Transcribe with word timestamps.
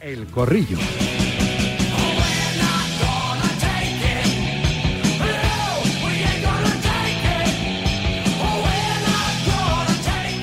El 0.00 0.26
Corrillo. 0.26 0.78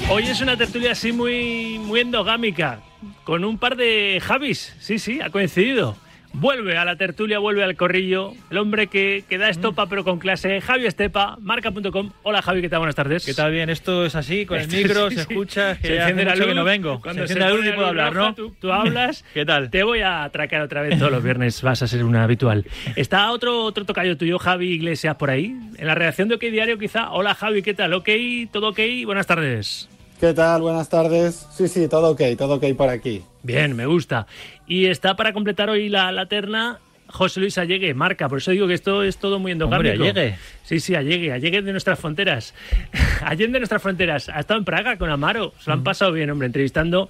Hoy 0.10 0.23
es 0.23 0.41
una 0.41 0.57
tertulia 0.57 0.91
así 0.91 1.12
muy, 1.13 1.79
muy 1.79 2.02
endogámica, 2.02 2.81
con 3.23 3.46
un 3.46 3.57
par 3.57 3.78
de 3.78 4.21
Javis. 4.21 4.76
Sí, 4.79 4.99
sí, 4.99 5.21
ha 5.21 5.29
coincidido. 5.29 5.96
Vuelve 6.38 6.78
a 6.78 6.83
la 6.83 6.97
tertulia, 6.97 7.40
vuelve 7.40 7.63
al 7.63 7.78
corrillo, 7.78 8.33
el 8.49 8.58
hombre 8.58 8.88
que, 8.88 9.24
que 9.29 9.38
da 9.38 9.47
estopa 9.47 9.88
pero 9.88 10.04
con 10.04 10.20
clase, 10.20 10.60
Javi 10.60 10.85
Estepa, 10.85 11.38
marca.com. 11.40 12.12
Hola 12.24 12.42
Javi, 12.42 12.62
¿qué 12.62 12.67
tal? 12.67 12.79
Buenas 12.79 12.96
tardes. 12.96 13.26
¿Qué 13.26 13.34
tal? 13.34 13.54
Bien, 13.54 13.70
esto 13.70 14.06
es 14.06 14.15
así, 14.15 14.46
con 14.46 14.60
el 14.60 14.67
micro, 14.67 15.10
sí, 15.10 15.16
se 15.16 15.24
sí. 15.24 15.31
escucha, 15.31 15.78
que 15.78 15.88
Se 15.88 15.96
ya 15.96 16.02
enciende 16.02 16.26
la 16.26 16.31
mucho 16.31 16.44
luz, 16.44 16.49
que 16.49 16.55
no 16.55 16.63
vengo. 16.66 16.99
Cuando 17.02 17.26
se 17.26 17.34
enciende 17.34 17.45
la 17.45 17.49
luz 17.52 17.59
pone 17.59 17.70
y 17.70 17.73
puedo 17.73 17.88
hablar, 17.88 18.13
roja, 18.13 18.30
¿no? 18.30 18.35
Tú, 18.35 18.55
tú 18.59 18.71
hablas. 18.73 19.23
¿Qué 19.34 19.45
tal? 19.45 19.70
Te 19.70 19.84
voy 19.84 20.02
a 20.02 20.26
atracar 20.26 20.62
otra 20.62 20.81
vez 20.81 20.99
todos 20.99 21.12
los 21.12 21.23
viernes, 21.23 21.62
vas 21.62 21.81
a 21.81 21.88
ser 21.88 22.03
un 22.03 22.17
habitual. 22.17 22.65
Está 22.98 23.31
otro, 23.31 23.63
otro 23.63 23.85
tocayo 23.85 24.17
tuyo, 24.17 24.38
Javi 24.38 24.73
Iglesias, 24.73 25.15
por 25.15 25.29
ahí, 25.29 25.55
en 25.77 25.88
la 25.88 25.95
redacción 25.95 26.27
de 26.27 26.35
OK 26.35 26.41
Diario 26.41 26.77
quizá. 26.77 27.12
Hola 27.12 27.34
Javi, 27.34 27.62
¿qué 27.62 27.73
tal? 27.73 27.93
¿Ok? 27.93 28.09
¿Todo 28.52 28.70
ok? 28.70 28.79
Buenas 29.05 29.26
tardes. 29.26 29.88
¿Qué 30.19 30.33
tal? 30.33 30.61
Buenas 30.61 30.89
tardes. 30.89 31.47
Sí, 31.51 31.67
sí, 31.67 31.87
todo 31.87 32.11
ok, 32.11 32.21
todo 32.37 32.55
ok 32.55 32.65
por 32.77 32.89
aquí. 32.89 33.23
Bien, 33.43 33.75
me 33.75 33.85
gusta. 33.85 34.27
Y 34.65 34.85
está 34.85 35.15
para 35.15 35.33
completar 35.33 35.69
hoy 35.69 35.89
la, 35.89 36.11
la 36.11 36.25
terna 36.25 36.79
José 37.07 37.39
Luis 37.41 37.57
Allegue, 37.57 37.93
marca. 37.93 38.29
Por 38.29 38.37
eso 38.37 38.51
digo 38.51 38.67
que 38.67 38.73
esto 38.73 39.03
es 39.03 39.17
todo 39.17 39.39
muy 39.39 39.51
endogámico. 39.51 39.93
Hombre, 39.93 40.09
Allegue. 40.09 40.37
Sí, 40.63 40.79
sí, 40.79 40.95
Allegue, 40.95 41.31
Allegue 41.31 41.61
de 41.61 41.71
nuestras 41.71 41.99
fronteras. 41.99 42.53
Allegue 43.21 43.51
de 43.51 43.59
nuestras 43.59 43.81
fronteras. 43.81 44.29
Ha 44.29 44.39
estado 44.39 44.57
en 44.59 44.65
Praga 44.65 44.97
con 44.97 45.09
Amaro. 45.09 45.53
Se 45.59 45.70
lo 45.70 45.73
han 45.73 45.83
pasado 45.83 46.11
bien, 46.11 46.29
hombre, 46.29 46.47
entrevistando 46.47 47.09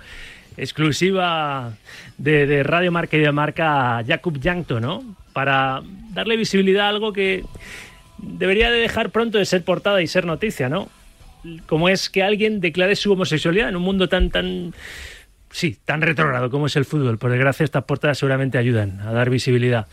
exclusiva 0.58 1.74
de, 2.18 2.48
de 2.48 2.64
Radio 2.64 2.92
Marca 2.92 3.18
y 3.18 3.20
de 3.20 3.32
Marca 3.32 3.98
a 3.98 4.04
Jakub 4.04 4.40
Jankto, 4.42 4.80
¿no? 4.80 5.04
Para 5.34 5.82
darle 6.14 6.38
visibilidad 6.38 6.88
a 6.88 6.90
algo 6.90 7.14
que 7.14 7.44
debería 8.18 8.72
de 8.72 8.80
dejar 8.80 9.12
pronto 9.12 9.38
de 9.38 9.46
ser 9.46 9.64
portada 9.64 10.02
y 10.02 10.08
ser 10.08 10.26
noticia, 10.26 10.70
¿no? 10.70 10.90
Como 11.68 11.90
es 11.90 12.10
que 12.10 12.24
alguien 12.24 12.60
declare 12.60 12.96
su 12.96 13.12
homosexualidad 13.14 13.70
en 13.70 13.76
un 13.76 13.82
mundo 13.84 14.08
tan, 14.10 14.30
tan, 14.30 14.74
sí, 15.52 15.78
tan 15.86 16.02
retrógrado 16.02 16.50
como 16.50 16.68
es 16.68 16.76
el 16.76 16.86
fútbol. 16.86 17.18
Por 17.18 17.32
desgracia, 17.32 17.64
estas 17.64 17.84
portadas 17.84 18.18
seguramente 18.18 18.58
ayudan 18.58 19.00
a 19.02 19.12
dar 19.14 19.30
visibilidad. 19.30 19.88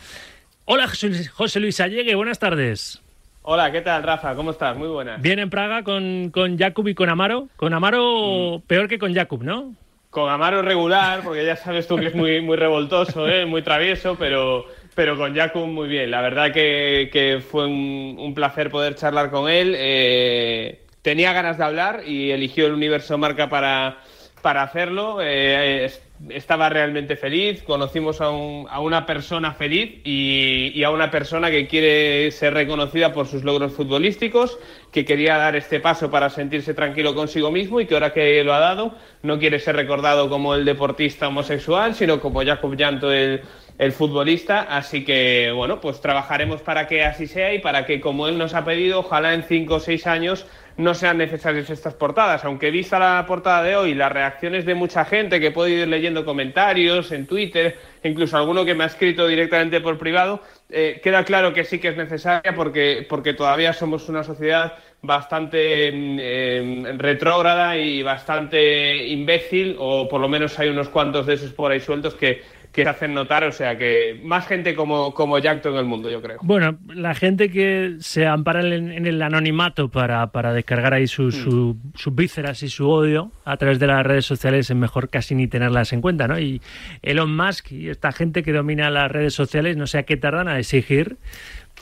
Hola, 0.65 0.87
José 0.87 1.59
Luis- 1.59 1.79
Allegue, 1.81 2.15
buenas 2.15 2.39
tardes. 2.39 3.01
Hola, 3.41 3.71
¿qué 3.73 3.81
tal, 3.81 4.03
Rafa? 4.03 4.35
¿Cómo 4.35 4.51
estás? 4.51 4.77
Muy 4.77 4.87
buena. 4.87 5.17
Bien 5.17 5.37
en 5.39 5.49
Praga 5.49 5.83
con, 5.83 6.29
con 6.31 6.57
Jakub 6.57 6.87
y 6.87 6.95
con 6.95 7.09
Amaro. 7.09 7.49
Con 7.57 7.73
Amaro 7.73 8.61
peor 8.67 8.87
que 8.87 8.97
con 8.97 9.13
Jakub, 9.13 9.43
¿no? 9.43 9.75
Con 10.09 10.29
Amaro 10.31 10.61
regular, 10.61 11.21
porque 11.23 11.45
ya 11.45 11.55
sabes 11.57 11.85
tú 11.87 11.97
que 11.97 12.05
es 12.07 12.15
muy, 12.15 12.39
muy 12.41 12.55
revoltoso, 12.55 13.27
¿eh? 13.27 13.45
muy 13.45 13.61
travieso, 13.63 14.15
pero, 14.17 14.65
pero 14.95 15.17
con 15.17 15.35
Jakub 15.35 15.65
muy 15.67 15.89
bien. 15.89 16.09
La 16.11 16.21
verdad 16.21 16.53
que, 16.53 17.09
que 17.11 17.41
fue 17.41 17.65
un, 17.65 18.15
un 18.17 18.33
placer 18.33 18.69
poder 18.69 18.95
charlar 18.95 19.29
con 19.29 19.49
él. 19.49 19.73
Eh, 19.75 20.79
tenía 21.03 21.31
ganas 21.33 21.59
de 21.59 21.63
hablar 21.65 22.01
y 22.07 22.31
eligió 22.31 22.65
el 22.65 22.73
Universo 22.73 23.17
Marca 23.19 23.47
para, 23.49 23.99
para 24.41 24.63
hacerlo. 24.63 25.19
Eh, 25.21 25.85
es- 25.85 26.01
estaba 26.29 26.69
realmente 26.69 27.17
feliz. 27.17 27.63
Conocimos 27.63 28.21
a, 28.21 28.29
un- 28.29 28.65
a 28.69 28.79
una 28.79 29.05
persona 29.05 29.53
feliz 29.53 29.99
y, 30.05 30.71
y 30.73 30.83
a 30.85 30.89
una 30.89 31.11
persona 31.11 31.51
que 31.51 31.67
quiere 31.67 32.31
ser 32.31 32.53
reconocida 32.53 33.11
por 33.11 33.27
sus 33.27 33.43
logros 33.43 33.73
futbolísticos, 33.73 34.57
que 34.91 35.03
quería 35.03 35.37
dar 35.37 35.55
este 35.57 35.81
paso 35.81 36.09
para 36.09 36.29
sentirse 36.29 36.73
tranquilo 36.73 37.13
consigo 37.13 37.51
mismo 37.51 37.81
y 37.81 37.85
que 37.87 37.95
ahora 37.95 38.13
que 38.13 38.41
lo 38.45 38.53
ha 38.53 38.59
dado 38.59 38.95
no 39.21 39.37
quiere 39.37 39.59
ser 39.59 39.75
recordado 39.75 40.29
como 40.29 40.55
el 40.55 40.63
deportista 40.63 41.27
homosexual, 41.27 41.93
sino 41.93 42.21
como 42.21 42.41
Jacob 42.45 42.73
Llanto, 42.77 43.11
el, 43.11 43.41
el 43.77 43.91
futbolista. 43.91 44.61
Así 44.61 45.03
que, 45.03 45.51
bueno, 45.53 45.81
pues 45.81 45.99
trabajaremos 45.99 46.61
para 46.61 46.87
que 46.87 47.03
así 47.03 47.27
sea 47.27 47.53
y 47.53 47.59
para 47.59 47.85
que, 47.85 47.99
como 47.99 48.29
él 48.29 48.37
nos 48.37 48.53
ha 48.53 48.63
pedido, 48.63 48.99
ojalá 48.99 49.33
en 49.33 49.43
cinco 49.43 49.75
o 49.75 49.79
seis 49.81 50.07
años 50.07 50.45
no 50.77 50.93
sean 50.93 51.17
necesarias 51.17 51.69
estas 51.69 51.93
portadas. 51.93 52.43
Aunque 52.45 52.71
vista 52.71 52.99
la 52.99 53.25
portada 53.25 53.63
de 53.63 53.75
hoy, 53.75 53.93
las 53.93 54.11
reacciones 54.11 54.65
de 54.65 54.75
mucha 54.75 55.05
gente 55.05 55.39
que 55.39 55.51
puede 55.51 55.71
ir 55.71 55.87
leyendo 55.87 56.25
comentarios 56.25 57.11
en 57.11 57.27
Twitter, 57.27 57.77
incluso 58.03 58.37
alguno 58.37 58.65
que 58.65 58.73
me 58.73 58.83
ha 58.83 58.87
escrito 58.87 59.27
directamente 59.27 59.81
por 59.81 59.97
privado, 59.97 60.41
eh, 60.69 60.99
queda 61.03 61.23
claro 61.23 61.53
que 61.53 61.63
sí 61.63 61.79
que 61.79 61.89
es 61.89 61.97
necesaria 61.97 62.53
porque, 62.55 63.05
porque 63.07 63.33
todavía 63.33 63.73
somos 63.73 64.09
una 64.09 64.23
sociedad 64.23 64.73
bastante 65.01 65.91
mm, 65.91 66.17
eh, 66.19 66.93
retrógrada 66.97 67.77
y 67.77 68.01
bastante 68.01 69.07
imbécil, 69.07 69.75
o 69.77 70.07
por 70.07 70.21
lo 70.21 70.29
menos 70.29 70.57
hay 70.59 70.69
unos 70.69 70.89
cuantos 70.89 71.25
de 71.25 71.35
esos 71.35 71.53
por 71.53 71.71
ahí 71.71 71.79
sueltos 71.79 72.15
que, 72.15 72.41
que 72.73 72.83
se 72.83 72.89
hacen 72.89 73.13
notar, 73.13 73.43
o 73.43 73.51
sea 73.51 73.77
que 73.77 74.19
más 74.23 74.47
gente 74.47 74.73
como, 74.75 75.13
como 75.13 75.37
Jackto 75.39 75.69
en 75.69 75.75
el 75.77 75.85
mundo, 75.85 76.09
yo 76.09 76.21
creo. 76.21 76.39
Bueno, 76.41 76.77
la 76.93 77.13
gente 77.13 77.49
que 77.51 77.97
se 77.99 78.25
ampara 78.25 78.61
en, 78.65 78.91
en 78.91 79.05
el 79.05 79.21
anonimato 79.21 79.89
para, 79.89 80.27
para 80.31 80.51
descargar 80.53 80.93
ahí 80.93 81.07
su- 81.07 81.31
su- 81.31 81.77
sus 81.95 82.15
vísceras 82.15 82.63
y 82.63 82.69
su 82.69 82.89
odio 82.89 83.31
a 83.45 83.57
través 83.57 83.77
de 83.79 83.87
las 83.87 84.03
redes 84.05 84.25
sociales 84.25 84.69
es 84.69 84.75
mejor 84.75 85.09
casi 85.09 85.35
ni 85.35 85.47
tenerlas 85.47 85.93
en 85.93 86.01
cuenta, 86.01 86.27
¿no? 86.27 86.39
Y 86.39 86.61
Elon 87.03 87.35
Musk 87.35 87.71
y 87.71 87.89
esta 87.89 88.11
gente 88.11 88.41
que 88.43 88.51
domina 88.51 88.89
las 88.89 89.11
redes 89.11 89.33
sociales, 89.35 89.77
no 89.77 89.85
sé 89.87 89.99
a 89.99 90.03
qué 90.03 90.17
tardan 90.17 90.47
a 90.47 90.57
exigir 90.57 91.17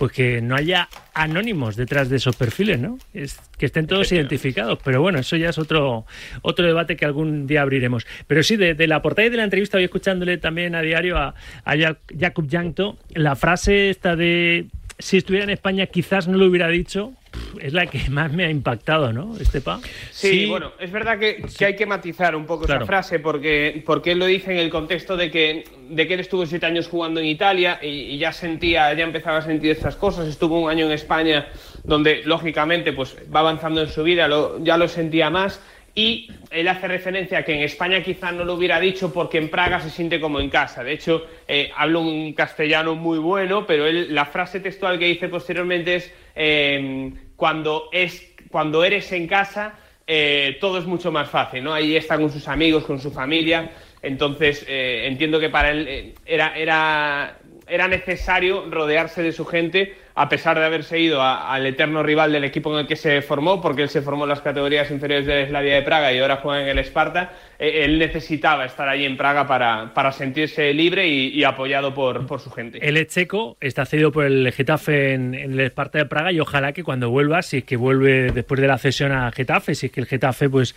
pues 0.02 0.14
que 0.14 0.42
no 0.42 0.56
haya 0.56 0.90
anónimos 1.14 1.76
detrás 1.76 2.10
de 2.10 2.16
esos 2.16 2.36
perfiles, 2.36 2.80
¿no? 2.80 2.98
Es, 3.14 3.40
que 3.60 3.68
estén 3.68 3.86
todos 3.86 4.12
identificados. 4.12 4.80
Pero 4.84 5.00
bueno, 5.00 5.20
eso 5.20 5.36
ya 5.38 5.50
es 5.50 5.60
otro, 5.60 6.08
otro 6.42 6.66
debate 6.66 6.96
que 6.96 7.06
algún 7.06 7.46
día 7.46 7.62
abriremos. 7.62 8.08
Pero 8.26 8.42
sí, 8.42 8.56
de, 8.56 8.74
de 8.74 8.88
la 8.88 9.04
portada 9.04 9.28
y 9.28 9.30
de 9.30 9.38
la 9.38 9.44
entrevista, 9.44 9.78
hoy 9.78 9.84
escuchándole 9.84 10.40
también 10.40 10.74
a 10.74 10.82
diario 10.82 11.20
a, 11.20 11.36
a 11.66 11.78
Ja- 11.78 11.98
Jakub 12.20 12.50
Jankto, 12.50 12.98
la 13.14 13.36
frase 13.36 13.92
esta 13.92 14.16
de 14.16 14.66
si 14.98 15.18
estuviera 15.18 15.44
en 15.44 15.52
España 15.52 15.86
quizás 15.86 16.28
no 16.28 16.40
lo 16.40 16.48
hubiera 16.48 16.68
dicho, 16.70 17.14
es 17.62 17.74
la 17.74 17.86
que 17.86 18.10
más 18.10 18.32
me 18.32 18.46
ha 18.46 18.50
impactado, 18.50 19.14
¿no, 19.14 19.38
Estepa? 19.38 19.80
Sí, 20.12 20.30
Sí. 20.32 20.46
bueno, 20.48 20.72
es 20.80 20.92
verdad 20.92 21.18
que, 21.20 21.44
que 21.58 21.66
hay 21.66 21.76
que 21.76 21.86
matizar 21.86 22.36
un 22.36 22.46
poco 22.46 22.66
Claro. 22.66 22.82
esa 22.84 22.88
frase 22.88 23.20
porque, 23.20 23.82
porque 23.86 24.12
él 24.14 24.20
lo 24.20 24.26
dice 24.26 24.52
en 24.52 24.58
el 24.60 24.70
contexto 24.70 25.16
de 25.18 25.32
que, 25.32 25.64
de 25.90 26.08
que 26.08 26.14
él 26.16 26.20
estuvo 26.20 26.46
siete 26.46 26.66
años 26.66 26.88
jugando 26.88 27.20
en 27.20 27.28
Italia 27.28 27.80
y, 27.82 27.88
y 27.88 28.18
ya 28.18 28.32
sentía, 28.34 28.94
ya 28.94 29.04
empezaba 29.04 29.38
a 29.38 29.42
sentir 29.42 29.72
estas 29.72 29.96
cosas. 29.96 30.28
Estuvo 30.28 30.60
un 30.62 30.70
año 30.70 30.86
en 30.86 30.92
España 30.92 31.48
donde, 31.84 32.22
lógicamente, 32.26 32.94
pues 32.94 33.16
va 33.34 33.40
avanzando 33.42 33.82
en 33.82 33.88
su 33.90 34.04
vida, 34.04 34.28
lo- 34.28 34.64
ya 34.64 34.78
lo 34.78 34.88
sentía 34.88 35.30
más. 35.30 35.62
Y 35.94 36.32
él 36.50 36.68
hace 36.68 36.88
referencia 36.88 37.40
a 37.40 37.44
que 37.44 37.54
en 37.54 37.62
España 37.62 38.02
quizá 38.02 38.32
no 38.32 38.46
lo 38.46 38.54
hubiera 38.54 38.80
dicho 38.80 39.12
porque 39.12 39.38
en 39.38 39.50
Praga 39.50 39.80
se 39.80 39.90
siente 39.90 40.22
como 40.22 40.40
en 40.40 40.50
casa. 40.50 40.84
De 40.84 40.94
hecho, 40.94 41.26
eh, 41.48 41.70
habla 41.76 42.00
un 42.00 42.34
castellano 42.34 42.96
muy 42.96 43.20
bueno, 43.20 43.66
pero 43.66 43.86
él, 43.86 44.14
la 44.14 44.26
frase 44.26 44.60
textual 44.62 44.98
que 44.98 45.06
dice 45.06 45.28
posteriormente 45.28 45.96
es 45.96 46.14
eh, 46.36 47.12
cuando, 47.36 47.90
es, 47.92 48.34
cuando 48.50 48.84
eres 48.84 49.12
en 49.12 49.28
casa 49.28 49.76
eh, 50.14 50.58
todo 50.60 50.78
es 50.78 50.86
mucho 50.86 51.10
más 51.10 51.30
fácil, 51.30 51.64
¿no? 51.64 51.74
Ahí 51.74 51.96
está 51.96 52.18
con 52.18 52.30
sus 52.30 52.46
amigos, 52.50 52.84
con 52.84 53.00
su 53.00 53.12
familia. 53.12 53.72
Entonces, 54.02 54.66
eh, 54.68 55.06
entiendo 55.08 55.40
que 55.40 55.50
para 55.50 55.72
él 55.72 56.16
era, 56.26 56.54
era, 56.58 57.38
era 57.66 57.88
necesario 57.88 58.66
rodearse 58.70 59.24
de 59.24 59.32
su 59.32 59.46
gente, 59.46 59.96
a 60.16 60.30
pesar 60.30 60.60
de 60.60 60.66
haberse 60.66 61.00
ido 61.00 61.22
al 61.22 61.66
eterno 61.66 62.04
rival 62.04 62.32
del 62.32 62.44
equipo 62.44 62.74
en 62.74 62.82
el 62.82 62.88
que 62.88 62.96
se 62.96 63.22
formó, 63.22 63.62
porque 63.62 63.84
él 63.84 63.90
se 63.90 64.02
formó 64.02 64.24
en 64.24 64.30
las 64.30 64.42
categorías 64.42 64.92
inferiores 64.92 65.26
de 65.26 65.48
Slavia 65.48 65.76
de 65.76 65.82
Praga 65.82 66.14
y 66.14 66.20
ahora 66.20 66.38
juega 66.38 66.62
en 66.64 66.70
el 66.70 66.80
Esparta. 66.80 67.34
Eh, 67.60 67.86
él 67.86 68.00
necesitaba 68.00 68.66
estar 68.66 68.90
allí 68.90 69.06
en 69.06 69.18
Praga 69.18 69.48
para, 69.48 69.94
para 69.94 70.12
sentirse 70.12 70.74
libre 70.74 71.08
y, 71.08 71.44
apoyado 71.44 71.94
por, 71.94 72.28
por 72.28 72.40
su 72.40 72.52
gente. 72.52 72.80
El 72.82 72.98
Echeco 72.98 73.58
está 73.60 73.86
cedido 73.86 74.12
por 74.12 74.26
el 74.26 74.52
Getafe 74.52 75.14
en, 75.14 75.34
en 75.34 75.54
el 75.54 75.60
Esparta 75.62 75.98
de 75.98 76.06
Praga 76.06 76.32
y 76.32 76.40
ojalá 76.40 76.74
que 76.74 76.84
cuando 76.84 77.10
vuelva, 77.10 77.42
si 77.42 77.58
es 77.58 77.64
que 77.64 77.78
vuelve 77.78 78.32
después 78.32 78.60
de 78.60 78.68
la 78.68 78.78
cesión 78.78 79.12
a 79.12 79.32
Getafe, 79.32 79.76
si 79.76 79.88
es 79.88 79.92
que 79.92 80.02
el 80.02 80.08
Getafe 80.08 80.50
pues, 80.50 80.76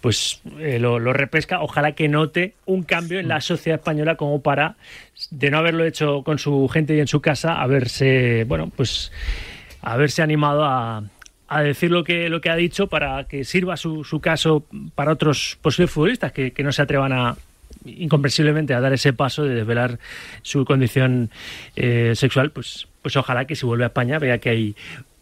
pues 0.00 0.40
eh, 0.60 0.78
lo, 0.78 0.98
lo 0.98 1.12
repesca, 1.12 1.60
ojalá 1.60 1.92
que 1.92 2.08
note 2.08 2.54
un 2.64 2.82
cambio 2.82 3.18
en 3.18 3.28
la 3.28 3.40
sociedad 3.40 3.78
española 3.78 4.16
como 4.16 4.40
para, 4.40 4.76
de 5.30 5.50
no 5.50 5.58
haberlo 5.58 5.84
hecho 5.84 6.22
con 6.22 6.38
su 6.38 6.68
gente 6.68 6.94
y 6.94 7.00
en 7.00 7.08
su 7.08 7.20
casa, 7.20 7.60
haberse, 7.60 8.44
bueno, 8.44 8.70
pues 8.76 9.12
haberse 9.82 10.22
animado 10.22 10.64
a, 10.64 11.04
a 11.48 11.62
decir 11.62 11.90
lo 11.90 12.04
que, 12.04 12.28
lo 12.28 12.40
que 12.40 12.50
ha 12.50 12.56
dicho 12.56 12.88
para 12.88 13.24
que 13.24 13.44
sirva 13.44 13.76
su, 13.76 14.04
su 14.04 14.20
caso 14.20 14.64
para 14.94 15.12
otros 15.12 15.58
posibles 15.62 15.90
futbolistas 15.90 16.32
que, 16.32 16.52
que 16.52 16.62
no 16.62 16.72
se 16.72 16.82
atrevan 16.82 17.12
a 17.12 17.36
incomprensiblemente 17.84 18.74
a 18.74 18.80
dar 18.80 18.92
ese 18.92 19.12
paso 19.12 19.44
de 19.44 19.54
desvelar 19.54 19.98
su 20.42 20.64
condición 20.64 21.30
eh, 21.76 22.12
sexual, 22.14 22.50
pues, 22.50 22.88
pues 23.02 23.16
ojalá 23.16 23.44
que 23.44 23.54
si 23.54 23.64
vuelve 23.64 23.84
a 23.84 23.88
España 23.88 24.18
vea 24.18 24.38
que 24.38 24.50
hay 24.50 24.76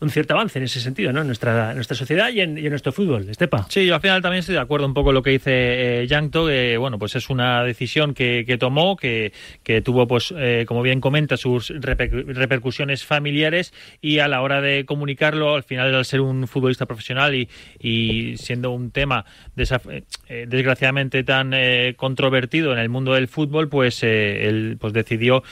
un 0.05 0.11
cierto 0.11 0.35
avance 0.35 0.59
en 0.59 0.65
ese 0.65 0.81
sentido, 0.81 1.13
¿no? 1.13 1.23
En 1.23 1.27
nuestra, 1.27 1.75
nuestra 1.75 1.97
sociedad 1.97 2.31
y 2.31 2.41
en, 2.41 2.55
nuestro 2.71 2.93
fútbol. 2.93 3.29
Estepa. 3.29 3.67
Sí, 3.69 3.87
yo 3.87 3.95
al 3.95 4.01
final 4.01 4.23
también 4.23 4.41
estoy 4.41 4.55
de 4.55 4.61
acuerdo 4.61 4.87
un 4.87 4.95
poco 4.95 5.07
con 5.07 5.15
lo 5.15 5.23
que 5.23 5.31
dice 5.31 6.05
eh, 6.05 6.07
que 6.09 6.77
bueno, 6.79 6.99
pues 6.99 7.17
es 7.17 7.29
una 7.31 7.65
decisión 7.65 8.15
que, 8.15 8.57
tomó, 8.59 8.97
que, 8.97 9.33
que, 9.63 9.81
tuvo, 9.81 10.07
pues, 10.07 10.33
eh, 10.37 10.65
como 10.67 10.83
bien 10.83 11.01
comenta, 11.01 11.37
sus 11.37 11.69
repercusiones 11.69 13.05
familiares 13.05 13.73
y 14.01 14.21
a 14.21 14.29
la 14.29 14.41
hora 14.41 14.61
de 14.61 14.85
comunicarlo, 14.85 15.57
al 15.57 15.65
final, 15.65 15.95
al 15.95 16.05
ser 16.05 16.21
un 16.21 16.47
futbolista 16.47 16.87
profesional 16.87 17.35
y, 17.35 17.49
y 17.81 18.37
siendo 18.37 18.71
un 18.71 18.91
tema 18.91 19.25
eh, 19.57 20.47
desgraciadamente 20.49 21.25
tan 21.25 21.53
controvertido 21.97 22.73
en 22.73 22.79
el 22.79 22.89
mundo 22.89 23.15
del 23.15 23.29
fútbol, 23.29 23.69
pues 23.69 24.03
él 24.03 24.77
pues 24.81 24.93
decidió 24.93 25.43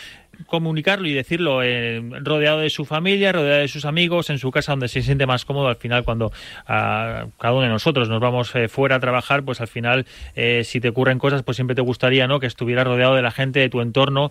comunicarlo 0.47 1.09
y 1.09 1.13
decirlo 1.13 1.63
eh, 1.63 2.03
rodeado 2.23 2.61
de 2.61 2.71
su 2.71 2.85
familia, 2.85 3.33
rodeado 3.33 3.61
de 3.61 3.69
sus 3.69 3.85
amigos, 3.85 4.31
en 4.31 4.39
su 4.39 4.51
casa 4.51 4.73
donde 4.73 4.89
se 4.89 5.03
siente 5.03 5.27
más 5.27 5.45
cómodo. 5.45 5.69
Al 5.69 5.77
final, 5.77 6.05
cuando 6.05 6.33
a, 6.67 7.27
cada 7.39 7.55
uno 7.55 7.63
de 7.63 7.69
nosotros 7.69 8.09
nos 8.09 8.21
vamos 8.21 8.55
eh, 8.55 8.69
fuera 8.69 8.97
a 8.97 9.01
trabajar, 9.01 9.43
pues 9.43 9.61
al 9.61 9.69
final, 9.69 10.07
eh, 10.35 10.63
si 10.65 10.81
te 10.81 10.89
ocurren 10.89 11.19
cosas, 11.19 11.43
pues 11.43 11.57
siempre 11.57 11.75
te 11.75 11.83
gustaría 11.83 12.27
¿no? 12.27 12.41
que 12.41 12.47
estuvieras 12.47 12.87
rodeado 12.87 13.15
de 13.15 13.23
la 13.23 13.31
gente 13.31 13.61
de 13.61 13.69
tu 13.69 13.81
entorno 13.81 14.31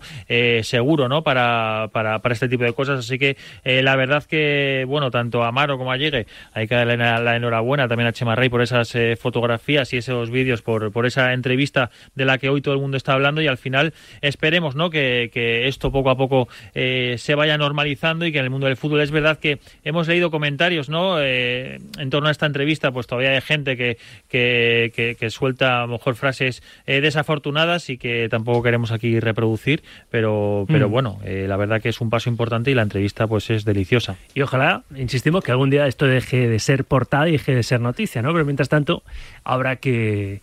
seguro 0.62 1.08
¿no? 1.08 1.22
Para, 1.22 1.88
para, 1.92 2.20
para, 2.20 2.32
este 2.32 2.48
tipo 2.48 2.64
de 2.64 2.72
cosas. 2.72 3.00
Así 3.00 3.18
que 3.18 3.36
la 3.64 3.96
verdad 3.96 4.24
que, 4.24 4.84
bueno, 4.88 5.10
tanto 5.10 5.44
a 5.44 5.52
Maro 5.52 5.78
como 5.78 5.92
a 5.92 5.96
Llegue, 5.96 6.26
hay 6.52 6.66
que 6.66 6.74
darle 6.74 6.96
la, 6.96 7.36
enhorabuena 7.36 7.88
también 7.88 8.08
a 8.08 8.12
Chema 8.12 8.34
Rey 8.34 8.48
por 8.48 8.62
esas 8.62 8.96
fotografías 9.18 9.92
y 9.92 9.98
esos 9.98 10.30
vídeos, 10.30 10.62
por, 10.62 10.92
por 10.92 11.06
esa 11.06 11.32
entrevista 11.32 11.90
de 12.14 12.24
la 12.24 12.38
que 12.38 12.48
hoy 12.48 12.62
todo 12.62 12.74
el 12.74 12.80
mundo 12.80 12.96
está 12.96 13.12
hablando 13.12 13.40
y 13.40 13.46
al 13.46 13.58
final 13.58 13.94
esperemos 14.20 14.74
¿no? 14.74 14.90
que, 14.90 15.30
que 15.32 15.68
esto 15.68 15.90
a 16.10 16.16
poco 16.16 16.48
eh, 16.74 17.16
se 17.18 17.34
vaya 17.34 17.58
normalizando 17.58 18.26
y 18.26 18.32
que 18.32 18.38
en 18.38 18.44
el 18.44 18.50
mundo 18.50 18.66
del 18.66 18.76
fútbol 18.76 19.00
es 19.00 19.10
verdad 19.10 19.38
que 19.38 19.58
hemos 19.84 20.08
leído 20.08 20.30
comentarios 20.30 20.88
no 20.88 21.20
eh, 21.20 21.78
en 21.98 22.10
torno 22.10 22.28
a 22.28 22.30
esta 22.30 22.46
entrevista 22.46 22.92
pues 22.92 23.06
todavía 23.06 23.30
hay 23.30 23.40
gente 23.40 23.76
que, 23.76 23.98
que, 24.28 25.30
suelta 25.30 25.78
a 25.78 25.86
lo 25.86 25.92
mejor 25.94 26.14
frases 26.14 26.62
eh, 26.86 27.00
desafortunadas 27.00 27.88
y 27.90 27.98
que 27.98 28.28
tampoco 28.28 28.62
queremos 28.62 28.92
aquí 28.92 29.20
reproducir 29.20 29.82
pero 30.10 30.64
pero 30.68 30.88
mm. 30.88 30.92
bueno 30.92 31.20
la 31.24 31.56
verdad 31.56 31.80
que 31.80 31.88
es 31.88 32.00
un 32.00 32.10
paso 32.10 32.28
importante 32.28 32.70
y 32.70 32.74
la 32.74 32.82
entrevista 32.82 33.26
pues 33.26 33.50
es 33.50 33.64
deliciosa 33.64 34.16
y 34.34 34.42
ojalá 34.42 34.82
insistimos 34.96 35.42
que 35.44 35.52
algún 35.52 35.70
día 35.70 35.86
esto 35.86 36.06
deje 36.06 36.48
de 36.48 36.58
ser 36.58 36.84
portada 36.84 37.28
y 37.28 37.32
deje 37.32 37.54
de 37.54 37.62
ser 37.62 37.80
noticia 37.80 38.22
no 38.22 38.32
pero 38.32 38.44
mientras 38.44 38.68
tanto 38.68 39.02
habrá 39.44 39.76
que 39.76 40.40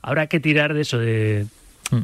habrá 0.00 0.26
que 0.26 0.40
tirar 0.40 0.74
de 0.74 0.80
eso 0.80 0.98
de 0.98 1.46
mm. 1.90 2.00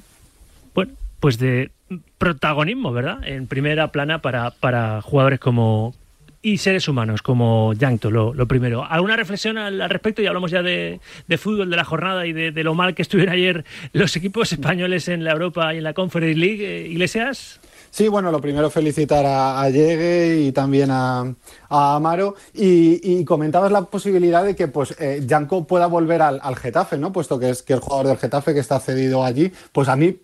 bueno 0.74 0.92
pues 1.20 1.38
de 1.38 1.70
protagonismo, 2.18 2.92
¿verdad? 2.92 3.26
En 3.26 3.46
primera 3.46 3.92
plana 3.92 4.20
para, 4.20 4.50
para 4.50 5.00
jugadores 5.02 5.40
como 5.40 5.94
y 6.40 6.58
seres 6.58 6.88
humanos 6.88 7.22
como 7.22 7.72
Yankto, 7.74 8.10
lo, 8.10 8.46
primero. 8.46 8.84
¿Alguna 8.84 9.16
reflexión 9.16 9.58
al, 9.58 9.88
respecto? 9.90 10.22
Y 10.22 10.26
hablamos 10.26 10.50
ya 10.50 10.62
de, 10.62 11.00
fútbol, 11.36 11.70
de 11.70 11.76
la 11.76 11.84
jornada 11.84 12.26
y 12.26 12.32
de, 12.32 12.64
lo 12.64 12.74
mal 12.74 12.94
que 12.94 13.02
estuvieron 13.02 13.34
ayer 13.34 13.64
los 13.92 14.14
equipos 14.16 14.52
españoles 14.52 15.08
en 15.08 15.24
la 15.24 15.32
Europa 15.32 15.74
y 15.74 15.78
en 15.78 15.84
la 15.84 15.94
Conference 15.94 16.38
League. 16.38 16.64
Eh, 16.64 16.88
Iglesias. 16.88 17.60
Sí, 17.90 18.06
bueno, 18.06 18.30
lo 18.30 18.40
primero 18.40 18.70
felicitar 18.70 19.24
a, 19.24 19.60
a 19.60 19.70
Llegue 19.70 20.42
y 20.42 20.52
también 20.52 20.90
a, 20.90 21.34
Amaro. 21.68 22.36
Y, 22.54 23.24
comentabas 23.24 23.72
la 23.72 23.82
posibilidad 23.82 24.44
de 24.44 24.54
que 24.54 24.68
pues 24.68 24.94
eh, 25.00 25.26
pueda 25.66 25.86
volver 25.86 26.22
al, 26.22 26.38
al, 26.42 26.56
Getafe, 26.56 26.98
¿no? 26.98 27.12
Puesto 27.12 27.38
que 27.38 27.50
es 27.50 27.62
que 27.62 27.72
el 27.72 27.80
jugador 27.80 28.06
del 28.06 28.18
Getafe 28.18 28.54
que 28.54 28.60
está 28.60 28.78
cedido 28.78 29.24
allí, 29.24 29.52
pues 29.72 29.88
a 29.88 29.96
mí 29.96 30.16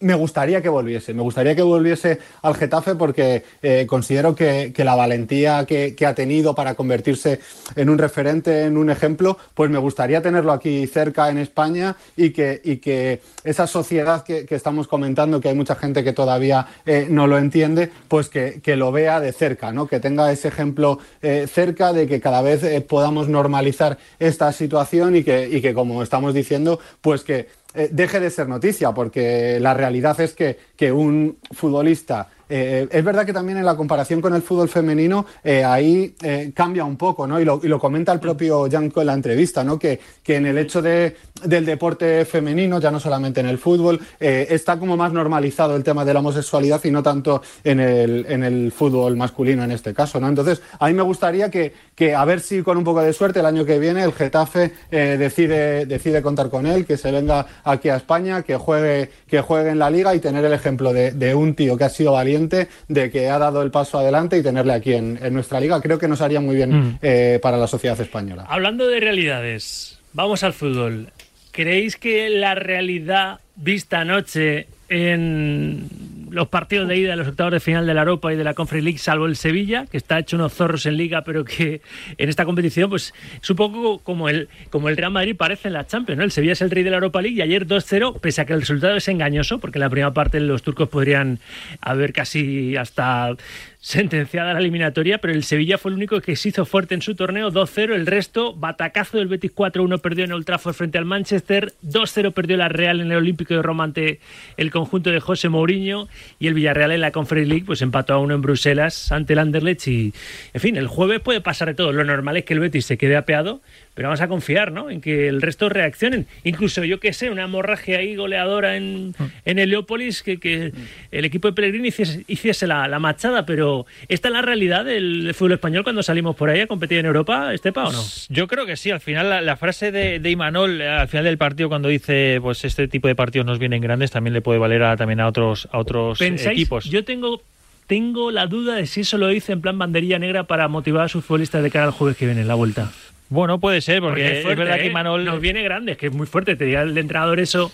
me 0.00 0.14
gustaría 0.14 0.62
que 0.62 0.68
volviese, 0.68 1.12
me 1.12 1.22
gustaría 1.22 1.54
que 1.54 1.62
volviese 1.62 2.18
al 2.42 2.54
Getafe 2.54 2.94
porque 2.94 3.44
eh, 3.62 3.86
considero 3.86 4.34
que, 4.34 4.72
la 4.80 4.94
valentía 4.94 5.66
que, 5.66 5.94
ha 6.06 6.14
tenido 6.14 6.54
para 6.54 6.74
convertirse 6.74 7.40
en 7.76 7.90
un 7.90 7.98
referente, 7.98 8.64
en 8.64 8.78
un 8.78 8.88
ejemplo, 8.88 9.36
pues 9.52 9.70
me 9.70 9.78
gustaría 9.78 10.22
tenerlo 10.22 10.52
aquí 10.52 10.86
cerca 10.86 11.28
en 11.28 11.36
España 11.36 11.96
y 12.16 12.30
que, 12.30 13.20
esa 13.44 13.66
sociedad 13.66 14.24
que, 14.24 14.46
estamos 14.50 14.88
comentando, 14.88 15.40
que 15.40 15.50
hay 15.50 15.54
mucha 15.54 15.74
gente 15.74 16.02
que 16.02 16.12
todavía 16.12 16.66
eh, 16.86 17.06
no 17.10 17.26
lo 17.26 17.36
entiende, 17.38 17.90
pues 18.08 18.28
que, 18.28 18.60
lo 18.80 18.92
vea 18.92 19.20
de 19.20 19.32
cerca, 19.32 19.72
¿no? 19.72 19.86
que 19.86 20.00
tenga 20.00 20.32
ese 20.32 20.48
ejemplo 20.48 20.98
eh, 21.20 21.46
cerca 21.52 21.92
de 21.92 22.06
que 22.06 22.20
cada 22.20 22.40
vez 22.40 22.82
podamos 22.84 23.28
normalizar 23.28 23.98
esta 24.18 24.52
situación 24.52 25.16
y 25.16 25.24
que, 25.24 25.74
como 25.74 26.02
estamos 26.02 26.32
diciendo, 26.32 26.80
pues 27.02 27.22
que 27.22 27.48
eh, 27.74 27.88
deje 27.92 28.18
de 28.18 28.30
ser 28.30 28.48
noticia, 28.48 28.92
porque 28.92 29.58
la 29.60 29.74
realidad 29.74 30.20
es 30.20 30.34
que, 30.34 30.58
que 30.76 30.90
un 30.90 31.38
futbolista 31.52 32.28
eh, 32.48 32.88
es 32.90 33.04
verdad 33.04 33.24
que 33.24 33.32
también 33.32 33.58
en 33.58 33.64
la 33.64 33.76
comparación 33.76 34.20
con 34.20 34.34
el 34.34 34.42
fútbol 34.42 34.68
femenino 34.68 35.24
eh, 35.44 35.62
ahí 35.62 36.16
cambia 36.52 36.84
un 36.84 36.96
poco, 36.96 37.24
¿no? 37.28 37.40
Y 37.40 37.44
lo, 37.44 37.60
y 37.62 37.68
lo, 37.68 37.78
comenta 37.78 38.12
el 38.12 38.18
propio 38.18 38.68
Janko 38.68 39.02
en 39.02 39.06
la 39.06 39.14
entrevista, 39.14 39.62
¿no? 39.62 39.78
Que, 39.78 40.00
que 40.20 40.34
en 40.34 40.46
el 40.46 40.58
hecho 40.58 40.82
de, 40.82 41.16
del 41.44 41.64
deporte 41.64 42.24
femenino, 42.24 42.80
ya 42.80 42.90
no 42.90 43.00
solamente 43.00 43.40
en 43.40 43.46
el 43.46 43.58
fútbol, 43.58 44.00
está 44.18 44.78
como 44.78 44.96
más 44.96 45.12
normalizado 45.12 45.76
el 45.76 45.82
tema 45.82 46.04
de 46.04 46.14
la 46.14 46.20
homosexualidad 46.20 46.82
y 46.84 46.90
no 46.90 47.02
tanto 47.02 47.42
en 47.64 47.80
el, 47.80 48.26
en 48.28 48.44
el 48.44 48.72
fútbol 48.72 49.16
masculino 49.16 49.64
en 49.64 49.72
este 49.72 49.94
caso, 49.94 50.20
¿no? 50.20 50.28
Entonces, 50.28 50.62
a 50.78 50.88
mí 50.88 50.94
me 50.94 51.02
gustaría 51.02 51.50
que, 51.50 51.72
que 51.94 52.14
a 52.14 52.24
ver 52.24 52.40
si 52.40 52.62
con 52.62 52.76
un 52.76 52.84
poco 52.84 53.02
de 53.02 53.12
suerte 53.12 53.40
el 53.40 53.46
año 53.46 53.64
que 53.64 53.78
viene 53.78 54.02
el 54.02 54.12
Getafe 54.12 54.72
decide, 54.90 55.86
decide 55.86 56.22
contar 56.22 56.50
con 56.50 56.66
él, 56.66 56.86
que 56.86 56.96
se 56.96 57.10
venga 57.10 57.46
aquí 57.64 57.88
a 57.88 57.96
España, 57.96 58.42
que 58.42 58.56
juegue, 58.56 59.10
que 59.26 59.40
juegue 59.40 59.70
en 59.70 59.78
la 59.78 59.90
liga 59.90 60.14
y 60.14 60.20
tener 60.20 60.44
el 60.44 60.52
ejemplo 60.52 60.92
de, 60.92 61.12
de 61.12 61.34
un 61.34 61.54
tío 61.54 61.76
que 61.76 61.84
ha 61.84 61.88
sido 61.88 62.12
valiente 62.12 62.68
de 62.88 63.10
que 63.10 63.28
ha 63.28 63.38
dado 63.38 63.62
el 63.62 63.70
paso 63.70 63.98
adelante 63.98 64.38
y 64.38 64.42
tenerle 64.42 64.72
aquí 64.72 64.94
en, 64.94 65.18
nuestra 65.32 65.60
liga. 65.60 65.80
Creo 65.80 65.98
que 65.98 66.08
nos 66.08 66.20
haría 66.20 66.40
muy 66.40 66.56
bien 66.56 66.72
mm. 66.72 66.98
eh, 67.02 67.38
para 67.42 67.56
la 67.56 67.66
sociedad 67.66 67.98
española. 68.00 68.46
Hablando 68.48 68.86
de 68.86 69.00
realidades, 69.00 69.98
vamos 70.12 70.42
al 70.42 70.52
fútbol. 70.52 71.12
¿Creéis 71.60 71.98
que 71.98 72.30
la 72.30 72.54
realidad 72.54 73.40
vista 73.54 74.00
anoche 74.00 74.66
en 74.88 75.90
los 76.30 76.48
partidos 76.48 76.88
de 76.88 76.96
ida 76.96 77.10
de 77.10 77.16
los 77.16 77.28
octavos 77.28 77.52
de 77.52 77.60
final 77.60 77.86
de 77.86 77.92
la 77.92 78.00
Europa 78.00 78.32
y 78.32 78.36
de 78.36 78.44
la 78.44 78.54
Conference 78.54 78.84
League, 78.84 78.98
salvo 78.98 79.26
el 79.26 79.36
Sevilla, 79.36 79.84
que 79.84 79.98
está 79.98 80.18
hecho 80.18 80.36
unos 80.36 80.54
zorros 80.54 80.86
en 80.86 80.96
liga, 80.96 81.22
pero 81.22 81.44
que 81.44 81.82
en 82.16 82.28
esta 82.30 82.46
competición 82.46 82.88
pues 82.88 83.12
es 83.42 83.50
un 83.50 83.56
poco 83.56 83.98
como 83.98 84.30
el, 84.30 84.48
como 84.70 84.88
el 84.88 84.96
Real 84.96 85.12
Madrid 85.12 85.36
parece 85.36 85.68
en 85.68 85.74
la 85.74 85.86
Champions, 85.86 86.16
¿no? 86.16 86.24
El 86.24 86.30
Sevilla 86.30 86.54
es 86.54 86.62
el 86.62 86.70
rey 86.70 86.82
de 86.82 86.88
la 86.88 86.96
Europa 86.96 87.20
League 87.20 87.36
y 87.36 87.42
ayer 87.42 87.66
2-0, 87.66 88.20
pese 88.20 88.40
a 88.40 88.46
que 88.46 88.54
el 88.54 88.60
resultado 88.60 88.96
es 88.96 89.06
engañoso, 89.08 89.58
porque 89.58 89.76
en 89.76 89.80
la 89.80 89.90
primera 89.90 90.14
parte 90.14 90.40
los 90.40 90.62
turcos 90.62 90.88
podrían 90.88 91.40
haber 91.82 92.14
casi 92.14 92.74
hasta 92.76 93.36
sentenciada 93.80 94.52
la 94.52 94.60
eliminatoria, 94.60 95.18
pero 95.18 95.32
el 95.32 95.42
Sevilla 95.42 95.78
fue 95.78 95.90
el 95.90 95.96
único 95.96 96.20
que 96.20 96.36
se 96.36 96.50
hizo 96.50 96.66
fuerte 96.66 96.94
en 96.94 97.00
su 97.00 97.14
torneo, 97.14 97.50
2-0, 97.50 97.94
el 97.94 98.06
resto, 98.06 98.54
batacazo 98.54 99.16
del 99.16 99.28
Betis 99.28 99.54
4-1 99.54 100.00
perdió 100.00 100.24
en 100.26 100.32
Old 100.32 100.46
frente 100.74 100.98
al 100.98 101.06
Manchester, 101.06 101.72
2-0 101.82 102.32
perdió 102.32 102.58
la 102.58 102.68
Real 102.68 103.00
en 103.00 103.10
el 103.10 103.16
Olímpico 103.16 103.54
de 103.54 103.62
Roma 103.62 103.84
ante 103.84 104.20
el 104.58 104.70
conjunto 104.70 105.10
de 105.10 105.20
José 105.20 105.48
Mourinho 105.48 106.08
y 106.38 106.48
el 106.48 106.54
Villarreal 106.54 106.92
en 106.92 107.00
la 107.00 107.10
Conference 107.10 107.48
League 107.48 107.64
pues 107.64 107.80
empató 107.80 108.12
a 108.12 108.18
uno 108.18 108.34
en 108.34 108.42
Bruselas 108.42 109.12
ante 109.12 109.32
el 109.32 109.38
Anderlecht 109.38 109.88
y, 109.88 110.12
en 110.52 110.60
fin, 110.60 110.76
el 110.76 110.86
jueves 110.86 111.20
puede 111.20 111.40
pasar 111.40 111.68
de 111.68 111.74
todo, 111.74 111.92
lo 111.92 112.04
normal 112.04 112.36
es 112.36 112.44
que 112.44 112.52
el 112.52 112.60
Betis 112.60 112.84
se 112.84 112.98
quede 112.98 113.16
apeado, 113.16 113.62
pero 114.00 114.08
vamos 114.08 114.22
a 114.22 114.28
confiar 114.28 114.72
¿no? 114.72 114.88
en 114.88 115.02
que 115.02 115.28
el 115.28 115.42
resto 115.42 115.68
reaccionen. 115.68 116.26
Incluso, 116.42 116.84
yo 116.84 117.00
que 117.00 117.12
sé, 117.12 117.28
una 117.28 117.44
hemorragia 117.44 117.98
ahí 117.98 118.16
goleadora 118.16 118.78
en, 118.78 119.14
en 119.44 119.58
Heliópolis, 119.58 120.22
que, 120.22 120.40
que 120.40 120.72
el 121.10 121.26
equipo 121.26 121.48
de 121.48 121.52
Pellegrini 121.52 121.88
hiciese, 121.88 122.24
hiciese 122.26 122.66
la, 122.66 122.88
la, 122.88 122.98
machada, 122.98 123.44
pero 123.44 123.84
¿esta 124.08 124.28
es 124.28 124.32
la 124.32 124.40
realidad 124.40 124.86
del 124.86 125.34
fútbol 125.34 125.52
español 125.52 125.82
cuando 125.82 126.02
salimos 126.02 126.34
por 126.34 126.48
ahí 126.48 126.60
a 126.60 126.66
competir 126.66 126.96
en 126.96 127.04
Europa, 127.04 127.52
Estepa, 127.52 127.88
o 127.88 127.92
no? 127.92 128.02
Yo 128.30 128.48
creo 128.48 128.64
que 128.64 128.78
sí. 128.78 128.90
Al 128.90 129.00
final, 129.00 129.44
la, 129.44 129.56
frase 129.58 129.92
de, 129.92 130.18
de, 130.18 130.30
Imanol, 130.30 130.80
al 130.80 131.06
final 131.06 131.26
del 131.26 131.36
partido, 131.36 131.68
cuando 131.68 131.90
dice 131.90 132.38
pues 132.40 132.64
este 132.64 132.88
tipo 132.88 133.06
de 133.06 133.14
partidos 133.14 133.46
nos 133.46 133.58
vienen 133.58 133.82
grandes, 133.82 134.10
también 134.10 134.32
le 134.32 134.40
puede 134.40 134.58
valer 134.58 134.82
a, 134.82 134.96
también 134.96 135.20
a 135.20 135.28
otros, 135.28 135.68
a 135.72 135.78
otros 135.78 136.22
equipos. 136.22 136.86
Yo 136.86 137.04
tengo 137.04 137.42
tengo 137.86 138.30
la 138.30 138.46
duda 138.46 138.76
de 138.76 138.86
si 138.86 139.02
eso 139.02 139.18
lo 139.18 139.28
dice 139.28 139.52
en 139.52 139.60
plan 139.60 139.76
banderilla 139.76 140.18
negra 140.18 140.44
para 140.44 140.68
motivar 140.68 141.04
a 141.04 141.08
sus 141.10 141.22
futbolistas 141.22 141.62
de 141.62 141.70
cara 141.70 141.84
al 141.84 141.90
jueves 141.90 142.16
que 142.16 142.24
viene 142.24 142.40
en 142.40 142.48
la 142.48 142.54
vuelta. 142.54 142.90
Bueno, 143.30 143.60
puede 143.60 143.80
ser, 143.80 144.00
porque, 144.00 144.40
es, 144.40 144.44
verdad 144.44 144.76
que 144.76 144.88
¿eh? 144.88 144.90
Manol... 144.90 145.24
Nos 145.24 145.40
viene 145.40 145.62
grande, 145.62 145.92
es 145.92 145.98
que 145.98 146.08
es 146.08 146.12
muy 146.12 146.26
fuerte, 146.26 146.56
te 146.56 146.64
diga 146.64 146.82
el 146.82 146.98
entrenador 146.98 147.38
eso 147.38 147.72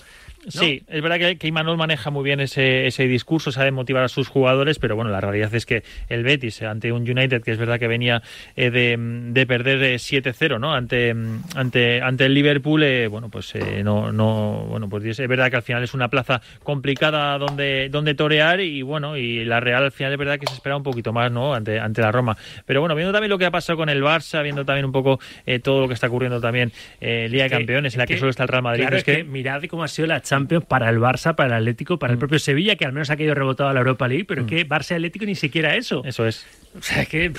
Sí, 0.49 0.83
es 0.89 1.03
verdad 1.03 1.19
que, 1.19 1.39
que 1.39 1.49
Imanol 1.49 1.77
maneja 1.77 2.11
muy 2.11 2.23
bien 2.23 2.41
ese, 2.41 2.87
ese 2.87 3.09
discurso, 3.09 3.51
sabe 3.51 3.73
motivar 3.73 4.05
a 4.05 4.09
sus 4.09 4.29
jugadores, 4.29 4.79
pero 4.79 4.95
bueno, 4.95 5.11
la 5.11 5.21
realidad 5.21 5.53
es 5.55 5.67
que 5.67 5.83
el 6.09 6.23
Betis, 6.23 6.63
ante 6.63 6.93
un 6.93 7.03
United 7.03 7.43
que 7.43 7.51
es 7.51 7.59
verdad 7.59 7.81
que 7.81 7.89
venía 7.89 8.23
eh, 8.55 8.71
de, 8.71 8.97
de, 8.99 9.47
perder 9.47 9.79
7-0, 9.79 10.61
¿no? 10.61 10.73
Ante, 10.73 11.15
ante, 11.57 12.01
ante 12.01 12.27
el 12.27 12.35
Liverpool, 12.35 12.83
eh, 12.85 13.09
bueno, 13.09 13.29
pues 13.29 13.55
eh, 13.57 13.83
no, 13.83 14.13
no, 14.13 14.67
bueno, 14.69 14.89
pues 14.89 15.19
es 15.19 15.29
verdad 15.29 15.51
que 15.51 15.57
al 15.57 15.63
final 15.63 15.83
es 15.83 15.95
una 15.95 16.09
plaza 16.09 16.41
complicada 16.63 17.39
donde, 17.39 17.89
donde 17.91 18.15
torear 18.15 18.61
y 18.61 18.83
bueno, 18.83 19.17
y 19.17 19.45
la 19.45 19.59
Real 19.59 19.85
al 19.85 19.93
final 19.93 20.13
es 20.13 20.19
verdad 20.19 20.39
que 20.39 20.47
se 20.47 20.55
espera 20.55 20.77
un 20.77 20.85
poquito 20.85 21.13
más, 21.13 21.33
¿no? 21.33 21.55
Ante, 21.55 21.81
ante 21.81 22.03
la 22.03 22.13
Roma. 22.13 22.37
Pero 22.65 22.81
bueno, 22.81 22.95
viendo 22.95 23.13
también 23.13 23.31
lo 23.31 23.39
que 23.39 23.47
ha 23.47 23.51
pasado 23.51 23.77
con 23.77 23.89
el 23.89 24.03
Barça, 24.03 24.43
viendo 24.43 24.65
también 24.65 24.85
un 24.85 24.93
poco 24.93 25.19
todo 25.63 25.81
lo 25.81 25.89
que 25.89 25.95
está 25.95 26.07
ocurriendo 26.07 26.41
también 26.41 26.73
en 27.01 27.33
Liga 27.33 27.45
de 27.45 27.51
Campeones, 27.51 27.95
en 27.95 27.99
la 27.99 28.07
que, 28.07 28.17
solo 28.17 28.31
está 28.31 28.45
el 28.45 28.49
Real 28.49 28.63
Madrid. 28.63 28.87
es 28.93 29.05
que, 29.05 29.25
mirad 29.25 29.63
cómo 29.65 29.83
ha 29.83 29.89
sido 29.89 30.07
la 30.07 30.21
charla 30.21 30.36
Champions 30.37 30.65
para 30.67 30.91
el 30.91 30.99
Barça, 30.99 31.35
para 31.35 31.57
el 31.57 31.63
Atlético, 31.63 31.99
para 31.99 32.13
el 32.13 32.19
mm. 32.19 32.21
propio 32.21 32.39
Sevilla, 32.39 32.77
que 32.77 32.85
al 32.85 32.93
menos 32.93 33.11
ha 33.11 33.17
quedado 33.17 33.35
rebotado 33.35 33.71
a 33.71 33.73
la 33.73 33.81
Europa 33.81 34.07
League, 34.07 34.25
pero 34.27 34.43
es 34.43 34.47
mm. 34.47 34.51
que 34.51 34.69
Barça 34.69 34.95
Atlético 34.95 35.25
ni 35.25 35.35
siquiera 35.35 35.77
eso. 35.77 36.03
Eso 36.05 36.27
es. 36.27 36.47
O 36.79 36.83
sea, 36.83 37.07
que 37.07 37.33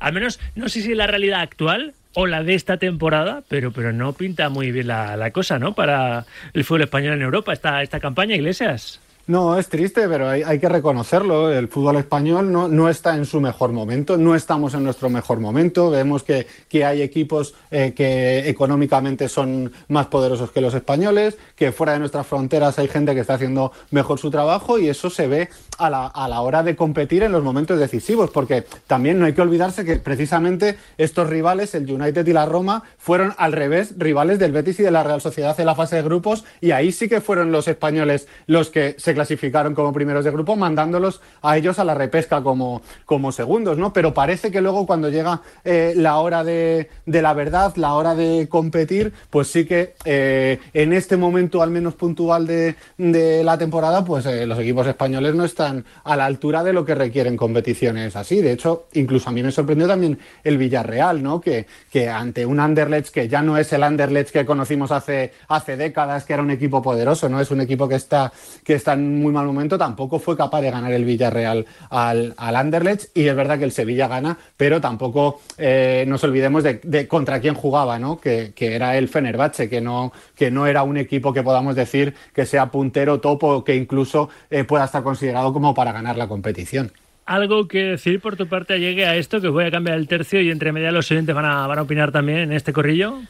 al 0.00 0.12
menos 0.12 0.40
no 0.56 0.68
sé 0.68 0.82
si 0.82 0.90
es 0.90 0.96
la 0.96 1.06
realidad 1.06 1.40
actual 1.40 1.94
o 2.14 2.26
la 2.26 2.42
de 2.42 2.54
esta 2.54 2.76
temporada, 2.76 3.44
pero, 3.48 3.70
pero 3.70 3.92
no 3.92 4.12
pinta 4.14 4.48
muy 4.48 4.72
bien 4.72 4.88
la, 4.88 5.16
la 5.16 5.30
cosa, 5.30 5.58
¿no? 5.58 5.74
Para 5.74 6.26
el 6.52 6.64
fútbol 6.64 6.82
español 6.82 7.14
en 7.14 7.22
Europa, 7.22 7.52
esta, 7.52 7.82
esta 7.82 8.00
campaña, 8.00 8.34
Iglesias. 8.34 9.00
No, 9.30 9.56
es 9.56 9.68
triste, 9.68 10.08
pero 10.08 10.28
hay, 10.28 10.58
que 10.58 10.68
reconocerlo. 10.68 11.52
El 11.52 11.68
fútbol 11.68 11.98
español 11.98 12.50
no, 12.50 12.88
está 12.88 13.14
en 13.14 13.24
su 13.24 13.40
mejor 13.40 13.70
momento, 13.70 14.16
no 14.16 14.34
estamos 14.34 14.74
en 14.74 14.82
nuestro 14.82 15.08
mejor 15.08 15.38
momento. 15.38 15.88
Vemos 15.88 16.24
que, 16.24 16.48
que 16.68 16.84
hay 16.84 17.00
equipos 17.00 17.54
eh, 17.70 17.92
que 17.94 18.48
económicamente 18.48 19.28
son 19.28 19.70
más 19.86 20.08
poderosos 20.08 20.50
que 20.50 20.60
los 20.60 20.74
españoles, 20.74 21.38
que 21.54 21.70
fuera 21.70 21.92
de 21.92 22.00
nuestras 22.00 22.26
fronteras 22.26 22.80
hay 22.80 22.88
gente 22.88 23.14
que 23.14 23.20
está 23.20 23.34
haciendo 23.34 23.70
mejor 23.92 24.18
su 24.18 24.32
trabajo 24.32 24.80
y 24.80 24.88
eso 24.88 25.10
se 25.10 25.28
ve 25.28 25.48
a 25.78 25.88
la, 25.88 26.08
a 26.08 26.26
la 26.26 26.40
hora 26.40 26.64
de 26.64 26.74
competir 26.74 27.22
en 27.22 27.30
los 27.30 27.44
momentos 27.44 27.78
decisivos, 27.78 28.30
porque 28.30 28.64
también 28.88 29.20
no 29.20 29.26
hay 29.26 29.32
que 29.32 29.42
olvidarse 29.42 29.84
que 29.84 29.98
precisamente 29.98 30.76
estos 30.98 31.30
rivales, 31.30 31.76
el 31.76 31.88
United 31.88 32.26
y 32.26 32.32
la 32.32 32.46
Roma, 32.46 32.82
fueron 32.98 33.32
al 33.38 33.52
revés 33.52 33.94
rivales 33.96 34.40
del 34.40 34.50
Betis 34.50 34.80
y 34.80 34.82
de 34.82 34.90
la 34.90 35.04
Real 35.04 35.20
Sociedad 35.20 35.58
en 35.60 35.66
la 35.66 35.76
fase 35.76 35.94
de 35.94 36.02
grupos 36.02 36.44
y 36.60 36.72
ahí 36.72 36.90
sí 36.90 37.08
que 37.08 37.20
fueron 37.20 37.52
los 37.52 37.68
españoles 37.68 38.26
los 38.48 38.70
que 38.70 38.96
se 38.98 39.19
clasificaron 39.20 39.74
como 39.74 39.92
primeros 39.92 40.24
de 40.24 40.30
grupo, 40.30 40.56
mandándolos 40.56 41.20
a 41.42 41.58
ellos 41.58 41.78
a 41.78 41.84
la 41.84 41.92
repesca 41.94 42.42
como, 42.42 42.80
como 43.04 43.32
segundos, 43.32 43.76
¿no? 43.76 43.92
Pero 43.92 44.14
parece 44.14 44.50
que 44.50 44.62
luego 44.62 44.86
cuando 44.86 45.10
llega 45.10 45.42
eh, 45.62 45.92
la 45.94 46.16
hora 46.20 46.42
de, 46.42 46.88
de, 47.04 47.20
la 47.20 47.34
verdad, 47.34 47.74
la 47.76 47.92
hora 47.92 48.14
de 48.14 48.48
competir, 48.48 49.12
pues 49.28 49.48
sí 49.48 49.66
que 49.66 49.94
eh, 50.06 50.58
en 50.72 50.94
este 50.94 51.18
momento 51.18 51.60
al 51.60 51.70
menos 51.70 51.96
puntual 51.96 52.46
de, 52.46 52.76
de 52.96 53.44
la 53.44 53.58
temporada, 53.58 54.02
pues 54.06 54.24
eh, 54.24 54.46
los 54.46 54.58
equipos 54.58 54.86
españoles 54.86 55.34
no 55.34 55.44
están 55.44 55.84
a 56.04 56.16
la 56.16 56.24
altura 56.24 56.64
de 56.64 56.72
lo 56.72 56.86
que 56.86 56.94
requieren 56.94 57.36
competiciones 57.36 58.16
así. 58.16 58.40
De 58.40 58.52
hecho, 58.52 58.86
incluso 58.94 59.28
a 59.28 59.32
mí 59.32 59.42
me 59.42 59.52
sorprendió 59.52 59.86
también 59.86 60.18
el 60.44 60.56
Villarreal, 60.56 61.22
¿no? 61.22 61.42
Que, 61.42 61.66
que 61.92 62.08
ante 62.08 62.46
un 62.46 62.58
Anderlecht 62.58 63.12
que 63.12 63.28
ya 63.28 63.42
no 63.42 63.58
es 63.58 63.70
el 63.74 63.82
Anderlecht 63.82 64.32
que 64.32 64.46
conocimos 64.46 64.90
hace, 64.92 65.34
hace 65.48 65.76
décadas, 65.76 66.24
que 66.24 66.32
era 66.32 66.42
un 66.42 66.50
equipo 66.50 66.80
poderoso, 66.80 67.28
¿no? 67.28 67.38
Es 67.38 67.50
un 67.50 67.60
equipo 67.60 67.86
que 67.86 67.96
está, 67.96 68.32
que 68.64 68.72
está 68.74 68.96
en 69.00 69.20
muy 69.20 69.32
mal 69.32 69.46
momento, 69.46 69.76
tampoco 69.76 70.18
fue 70.18 70.36
capaz 70.36 70.60
de 70.60 70.70
ganar 70.70 70.92
el 70.92 71.04
Villarreal 71.04 71.66
al, 71.90 72.34
al 72.36 72.56
Anderlecht 72.56 73.16
y 73.16 73.26
es 73.26 73.34
verdad 73.34 73.58
que 73.58 73.64
el 73.64 73.72
Sevilla 73.72 74.08
gana, 74.08 74.38
pero 74.56 74.80
tampoco 74.80 75.40
eh, 75.58 76.04
nos 76.06 76.22
olvidemos 76.24 76.62
de, 76.62 77.08
contra 77.08 77.40
quién 77.40 77.54
jugaba, 77.54 77.98
¿no? 77.98 78.20
Que, 78.20 78.52
era 78.60 78.96
el 78.96 79.08
Fenerbahce, 79.08 79.68
que 79.68 79.80
no, 79.80 80.12
que 80.36 80.50
no 80.50 80.66
era 80.66 80.82
un 80.82 80.96
equipo 80.96 81.32
que 81.32 81.42
podamos 81.42 81.74
decir 81.74 82.14
que 82.34 82.46
sea 82.46 82.70
puntero, 82.70 83.20
topo, 83.20 83.64
que 83.64 83.74
incluso 83.74 84.28
eh, 84.50 84.64
pueda 84.64 84.84
estar 84.84 85.02
considerado 85.02 85.52
como 85.52 85.74
para 85.74 85.92
ganar 85.92 86.16
la 86.16 86.28
competición 86.28 86.92
algo 87.26 87.68
que 87.68 87.84
decir 87.84 88.20
por 88.20 88.34
tu 88.36 88.48
parte 88.48 88.80
llegue 88.80 89.06
a 89.06 89.14
esto, 89.14 89.40
que 89.40 89.46
voy 89.46 89.64
a 89.64 89.70
cambiar 89.70 89.96
el 89.96 90.08
tercio 90.08 90.40
y 90.40 90.50
entre 90.50 90.72
media 90.72 90.90
los 90.90 91.06
siguientes 91.06 91.32
van 91.32 91.44
a, 91.44 91.64
van 91.68 91.78
a 91.78 91.82
opinar 91.82 92.10
también 92.10 92.38
en 92.38 92.52
este 92.52 92.72
corrillo. 92.72 93.20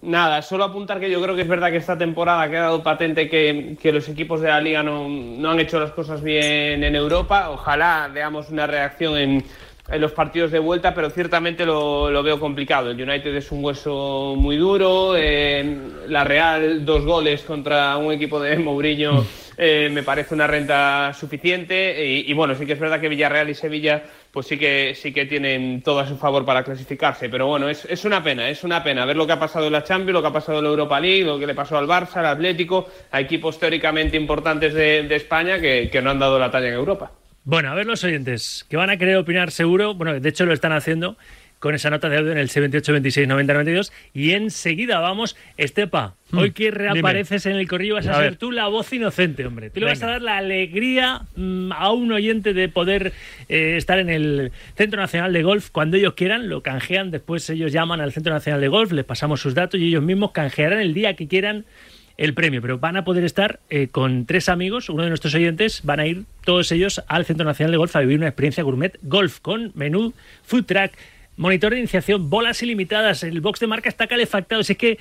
Nada, 0.00 0.42
solo 0.42 0.62
apuntar 0.62 1.00
que 1.00 1.10
yo 1.10 1.20
creo 1.20 1.34
que 1.34 1.42
es 1.42 1.48
verdad 1.48 1.72
que 1.72 1.78
esta 1.78 1.98
temporada 1.98 2.42
ha 2.42 2.50
quedado 2.50 2.82
patente 2.84 3.28
que, 3.28 3.76
los 3.92 4.08
equipos 4.08 4.40
de 4.40 4.48
la 4.48 4.60
liga 4.60 4.80
no, 4.80 5.08
no, 5.08 5.50
han 5.50 5.58
hecho 5.58 5.80
las 5.80 5.90
cosas 5.90 6.22
bien 6.22 6.84
en 6.84 6.94
Europa. 6.94 7.50
Ojalá 7.50 8.08
veamos 8.12 8.48
una 8.50 8.68
reacción 8.68 9.16
en, 9.16 9.44
en 9.88 10.00
los 10.00 10.12
partidos 10.12 10.52
de 10.52 10.60
vuelta, 10.60 10.94
pero 10.94 11.10
ciertamente 11.10 11.66
lo, 11.66 12.10
lo, 12.12 12.22
veo 12.22 12.38
complicado. 12.38 12.90
El 12.90 13.02
United 13.02 13.34
es 13.34 13.50
un 13.50 13.64
hueso 13.64 14.34
muy 14.36 14.56
duro. 14.56 15.16
Eh, 15.16 15.78
la 16.06 16.22
Real, 16.22 16.84
dos 16.84 17.04
goles 17.04 17.42
contra 17.42 17.96
un 17.96 18.12
equipo 18.12 18.38
de 18.38 18.56
Mourinho. 18.56 19.24
Eh, 19.60 19.90
me 19.90 20.04
parece 20.04 20.34
una 20.34 20.46
renta 20.46 21.12
suficiente 21.12 22.06
y, 22.06 22.32
bueno, 22.32 22.54
sí 22.54 22.64
que 22.64 22.74
es 22.74 22.78
verdad 22.78 23.00
que 23.00 23.08
Villarreal 23.08 23.50
y 23.50 23.54
Sevilla 23.54 24.04
pues 24.30 24.46
sí 24.46 24.56
que 24.56 24.94
sí 24.94 25.12
que 25.12 25.26
tienen 25.26 25.82
todo 25.82 25.98
a 25.98 26.06
su 26.06 26.16
favor 26.16 26.44
para 26.44 26.62
clasificarse, 26.62 27.28
pero 27.28 27.48
bueno, 27.48 27.68
es, 27.68 27.84
es 27.86 28.04
una 28.04 28.22
pena, 28.22 28.48
es 28.48 28.62
una 28.62 28.84
pena 28.84 29.04
ver 29.04 29.16
lo 29.16 29.26
que 29.26 29.32
ha 29.32 29.40
pasado 29.40 29.66
en 29.66 29.72
la 29.72 29.82
Champions, 29.82 30.12
lo 30.12 30.22
que 30.22 30.28
ha 30.28 30.32
pasado 30.32 30.58
en 30.58 30.64
la 30.64 30.70
Europa 30.70 31.00
League, 31.00 31.24
lo 31.24 31.40
que 31.40 31.46
le 31.48 31.56
pasó 31.56 31.76
al 31.76 31.88
Barça, 31.88 32.18
al 32.18 32.26
Atlético, 32.26 32.88
a 33.10 33.20
equipos 33.20 33.58
teóricamente 33.58 34.16
importantes 34.16 34.74
de, 34.74 35.02
de 35.02 35.16
España 35.16 35.58
que, 35.58 35.90
que 35.90 36.00
no 36.00 36.10
han 36.10 36.20
dado 36.20 36.38
la 36.38 36.52
talla 36.52 36.68
en 36.68 36.74
Europa. 36.74 37.10
Bueno, 37.42 37.72
a 37.72 37.74
ver 37.74 37.86
los 37.86 38.04
oyentes, 38.04 38.64
que 38.70 38.76
van 38.76 38.90
a 38.90 38.96
querer 38.96 39.16
opinar 39.16 39.50
seguro, 39.50 39.94
bueno, 39.94 40.20
de 40.20 40.28
hecho 40.28 40.46
lo 40.46 40.52
están 40.52 40.72
haciendo, 40.72 41.16
con 41.58 41.74
esa 41.74 41.90
nota 41.90 42.08
de 42.08 42.18
audio 42.18 42.32
en 42.32 42.38
el 42.38 42.48
C28 42.48 42.92
26 42.92 43.28
90 43.28 43.52
92 43.52 43.92
y 44.14 44.32
enseguida 44.32 45.00
vamos 45.00 45.36
Estepa 45.56 46.14
hmm. 46.30 46.38
hoy 46.38 46.50
que 46.52 46.70
reapareces 46.70 47.46
en 47.46 47.56
el 47.56 47.68
corrillo 47.68 47.94
vas 47.94 48.06
a, 48.06 48.14
ser 48.14 48.36
tú 48.36 48.52
la 48.52 48.68
voz 48.68 48.92
inocente 48.92 49.46
hombre. 49.46 49.70
Tú 49.70 49.80
le 49.80 49.86
vas 49.86 50.02
a 50.02 50.06
dar 50.06 50.22
la 50.22 50.38
alegría 50.38 51.22
mm, 51.36 51.72
a 51.72 51.92
un 51.92 52.12
oyente 52.12 52.54
de 52.54 52.68
poder 52.68 53.12
eh, 53.48 53.76
estar 53.76 53.98
en 53.98 54.10
el 54.10 54.52
Centro 54.76 55.00
Nacional 55.00 55.32
de 55.32 55.42
Golf 55.42 55.70
cuando 55.70 55.96
ellos 55.96 56.14
quieran 56.14 56.48
lo 56.48 56.62
canjean 56.62 57.10
después 57.10 57.48
ellos 57.50 57.72
llaman 57.72 58.00
al 58.00 58.12
Centro 58.12 58.32
Nacional 58.32 58.60
de 58.60 58.68
Golf 58.68 58.92
les 58.92 59.04
pasamos 59.04 59.40
sus 59.40 59.54
datos 59.54 59.80
y 59.80 59.88
ellos 59.88 60.02
mismos 60.02 60.32
canjearán 60.32 60.80
el 60.80 60.94
día 60.94 61.14
que 61.14 61.28
quieran 61.28 61.64
el 62.18 62.34
premio, 62.34 62.60
pero 62.60 62.78
van 62.78 62.96
a 62.96 63.04
poder 63.04 63.24
estar 63.24 63.60
eh, 63.70 63.88
con 63.88 64.26
tres 64.26 64.48
amigos, 64.48 64.90
uno 64.90 65.04
de 65.04 65.08
nuestros 65.08 65.34
oyentes, 65.36 65.82
van 65.84 66.00
a 66.00 66.06
ir 66.06 66.24
todos 66.44 66.72
ellos 66.72 67.00
al 67.06 67.24
Centro 67.24 67.46
Nacional 67.46 67.70
de 67.70 67.78
Golf 67.78 67.94
a 67.94 68.00
vivir 68.00 68.18
una 68.18 68.26
experiencia 68.26 68.64
gourmet 68.64 68.98
golf 69.02 69.38
con 69.38 69.70
menú, 69.76 70.12
food 70.42 70.64
track, 70.64 70.98
Monitor 71.38 71.72
de 71.72 71.78
iniciación, 71.78 72.28
bolas 72.28 72.60
ilimitadas, 72.64 73.22
el 73.22 73.40
box 73.40 73.60
de 73.60 73.68
marca 73.68 73.88
está 73.88 74.08
calefactado. 74.08 74.60
es 74.60 74.76
que 74.76 74.98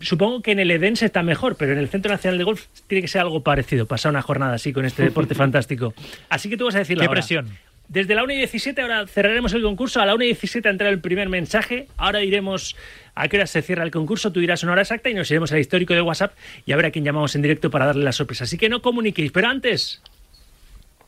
supongo 0.00 0.40
que 0.40 0.52
en 0.52 0.58
el 0.58 0.70
Eden 0.70 0.94
está 0.94 1.22
mejor, 1.22 1.56
pero 1.56 1.74
en 1.74 1.78
el 1.78 1.88
Centro 1.88 2.10
Nacional 2.10 2.38
de 2.38 2.44
Golf 2.44 2.64
tiene 2.86 3.02
que 3.02 3.08
ser 3.08 3.20
algo 3.20 3.42
parecido. 3.42 3.84
Pasar 3.84 4.08
una 4.10 4.22
jornada 4.22 4.54
así 4.54 4.72
con 4.72 4.86
este 4.86 5.02
deporte 5.02 5.34
fantástico. 5.36 5.92
Así 6.30 6.48
que 6.48 6.56
tú 6.56 6.64
vas 6.64 6.76
a 6.76 6.78
decir 6.78 6.96
la 6.96 7.04
¿Qué 7.04 7.10
presión? 7.10 7.50
Desde 7.88 8.14
la 8.14 8.24
1 8.24 8.32
y 8.32 8.36
17 8.38 8.80
ahora 8.80 9.06
cerraremos 9.06 9.52
el 9.52 9.62
concurso. 9.62 10.00
A 10.00 10.06
la 10.06 10.14
1 10.14 10.24
y 10.24 10.26
17 10.28 10.66
entrará 10.66 10.90
el 10.90 11.00
primer 11.00 11.28
mensaje. 11.28 11.88
Ahora 11.98 12.22
iremos 12.22 12.74
a 13.14 13.28
qué 13.28 13.36
hora 13.36 13.46
se 13.46 13.60
cierra 13.60 13.84
el 13.84 13.90
concurso. 13.90 14.32
Tú 14.32 14.40
dirás 14.40 14.62
una 14.62 14.72
hora 14.72 14.82
exacta 14.82 15.10
y 15.10 15.14
nos 15.14 15.30
iremos 15.30 15.52
al 15.52 15.58
histórico 15.58 15.92
de 15.92 16.00
WhatsApp 16.00 16.32
y 16.64 16.72
a 16.72 16.76
ver 16.76 16.86
a 16.86 16.90
quién 16.90 17.04
llamamos 17.04 17.36
en 17.36 17.42
directo 17.42 17.70
para 17.70 17.84
darle 17.84 18.02
la 18.02 18.12
sorpresa. 18.12 18.44
Así 18.44 18.56
que 18.56 18.70
no 18.70 18.80
comuniquéis. 18.80 19.30
Pero 19.30 19.48
antes, 19.48 20.00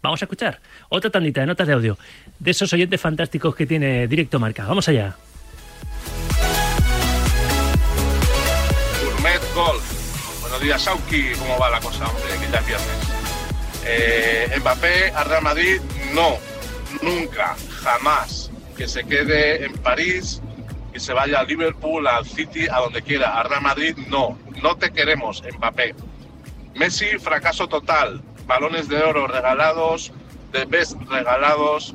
Vamos 0.03 0.23
a 0.23 0.25
escuchar 0.27 0.61
otra 0.89 1.11
tandita 1.11 1.41
de 1.41 1.47
notas 1.47 1.67
de 1.67 1.73
audio 1.73 1.99
de 2.39 2.51
esos 2.51 2.73
oyentes 2.73 3.01
fantásticos 3.01 3.55
que 3.55 3.67
tiene 3.67 4.07
Directo 4.07 4.39
Marca. 4.39 4.65
Vamos 4.65 4.89
allá. 4.89 5.17
Gourmet 9.03 9.41
Golf. 9.55 10.41
Buenos 10.41 10.61
días, 10.61 10.83
Sauki. 10.83 11.33
¿Cómo 11.39 11.59
va 11.59 11.71
la 11.71 11.81
cosa, 11.81 12.07
hombre? 12.07 12.25
Que 12.41 12.53
ya 12.53 12.61
viernes. 12.61 13.09
Eh, 13.85 14.57
Mbappé 14.61 15.11
a 15.15 15.25
Real 15.25 15.43
Madrid, 15.43 15.81
no. 16.15 16.37
Nunca, 17.03 17.57
jamás. 17.83 18.51
Que 18.77 18.87
se 18.87 19.05
quede 19.05 19.65
en 19.65 19.73
París, 19.79 20.41
que 20.93 21.01
se 21.01 21.13
vaya 21.13 21.41
a 21.41 21.43
Liverpool, 21.43 22.07
al 22.07 22.25
City, 22.25 22.69
a 22.71 22.79
donde 22.79 23.03
quiera. 23.03 23.39
A 23.39 23.43
Real 23.43 23.63
Madrid, 23.63 23.97
no. 24.09 24.39
No 24.63 24.77
te 24.77 24.93
queremos, 24.93 25.43
Mbappé. 25.57 25.97
Messi, 26.77 27.19
fracaso 27.19 27.67
total 27.67 28.23
balones 28.49 28.89
de 28.89 29.01
oro 29.01 29.29
regalados, 29.29 30.11
de 30.51 30.65
best 30.65 30.97
regalados, 31.09 31.95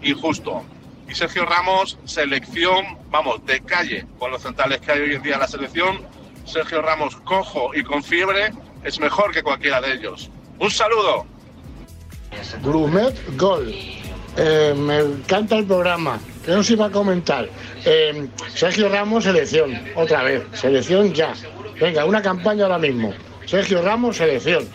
injusto. 0.00 0.62
Y 1.08 1.14
Sergio 1.14 1.44
Ramos, 1.44 1.98
selección, 2.04 2.96
vamos, 3.10 3.44
de 3.44 3.60
calle, 3.60 4.06
con 4.18 4.30
los 4.30 4.40
centrales 4.42 4.80
que 4.80 4.92
hay 4.92 5.00
hoy 5.00 5.14
en 5.16 5.22
día 5.22 5.34
en 5.34 5.40
la 5.40 5.48
selección. 5.48 6.00
Sergio 6.46 6.80
Ramos, 6.80 7.16
cojo 7.16 7.72
y 7.74 7.82
con 7.82 8.02
fiebre, 8.02 8.52
es 8.84 8.98
mejor 9.00 9.32
que 9.32 9.42
cualquiera 9.42 9.80
de 9.80 9.94
ellos. 9.94 10.30
Un 10.58 10.70
saludo. 10.70 11.26
Grumet 12.62 13.36
Gol. 13.36 13.74
Eh, 14.36 14.72
me 14.76 15.00
encanta 15.00 15.56
el 15.56 15.66
programa. 15.66 16.20
¿Qué 16.44 16.52
nos 16.52 16.70
iba 16.70 16.86
a 16.86 16.90
comentar? 16.90 17.48
Eh, 17.84 18.28
Sergio 18.54 18.88
Ramos, 18.88 19.24
selección. 19.24 19.78
Otra 19.96 20.22
vez. 20.22 20.44
Selección 20.52 21.12
ya. 21.12 21.34
Venga, 21.80 22.04
una 22.04 22.22
campaña 22.22 22.64
ahora 22.64 22.78
mismo. 22.78 23.12
Sergio 23.46 23.82
Ramos, 23.82 24.16
selección. 24.16 24.68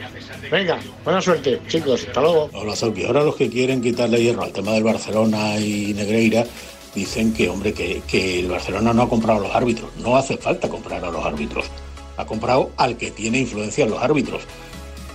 Venga, 0.51 0.79
buena 1.03 1.21
suerte, 1.21 1.61
chicos. 1.67 2.05
Hasta 2.07 2.21
luego. 2.21 2.49
Hola, 2.53 2.75
Sauki. 2.75 3.05
Ahora 3.05 3.23
los 3.23 3.35
que 3.35 3.49
quieren 3.49 3.81
quitarle 3.81 4.21
hierro 4.21 4.43
al 4.43 4.51
tema 4.51 4.73
del 4.73 4.83
Barcelona 4.83 5.57
y 5.57 5.93
Negreira 5.93 6.45
dicen 6.93 7.33
que, 7.33 7.49
hombre, 7.49 7.73
que, 7.73 8.39
el 8.39 8.47
Barcelona 8.47 8.93
no 8.93 9.03
ha 9.03 9.09
comprado 9.09 9.39
a 9.39 9.43
los 9.47 9.55
árbitros. 9.55 9.89
No 9.97 10.15
hace 10.15 10.37
falta 10.37 10.69
comprar 10.69 11.03
a 11.03 11.11
los 11.11 11.25
árbitros. 11.25 11.65
Ha 12.17 12.25
comprado 12.25 12.71
al 12.77 12.97
que 12.97 13.11
tiene 13.11 13.39
influencia 13.39 13.83
en 13.83 13.91
los 13.91 14.01
árbitros. 14.01 14.43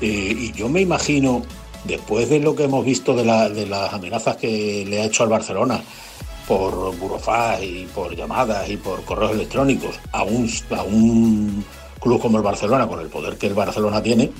Eh, 0.00 0.34
y 0.38 0.52
yo 0.52 0.68
me 0.68 0.80
imagino, 0.80 1.42
después 1.84 2.28
de 2.28 2.40
lo 2.40 2.54
que 2.54 2.64
hemos 2.64 2.84
visto 2.84 3.14
de, 3.14 3.24
las 3.24 3.92
amenazas 3.92 4.36
que 4.36 4.84
le 4.86 5.00
ha 5.00 5.04
hecho 5.04 5.22
al 5.22 5.28
Barcelona 5.30 5.82
por 6.46 6.96
burofax 6.96 7.62
y 7.62 7.86
por 7.94 8.14
llamadas 8.16 8.68
y 8.68 8.76
por 8.76 9.04
correos 9.04 9.32
electrónicos 9.32 10.00
a 10.12 10.24
un, 10.24 10.50
a 10.70 10.82
un 10.82 11.64
club 12.00 12.20
como 12.20 12.38
el 12.38 12.44
Barcelona, 12.44 12.88
con 12.88 13.00
el 13.00 13.08
poder 13.08 13.36
que 13.36 13.46
el 13.46 13.54
Barcelona 13.54 14.02
tiene, 14.02 14.32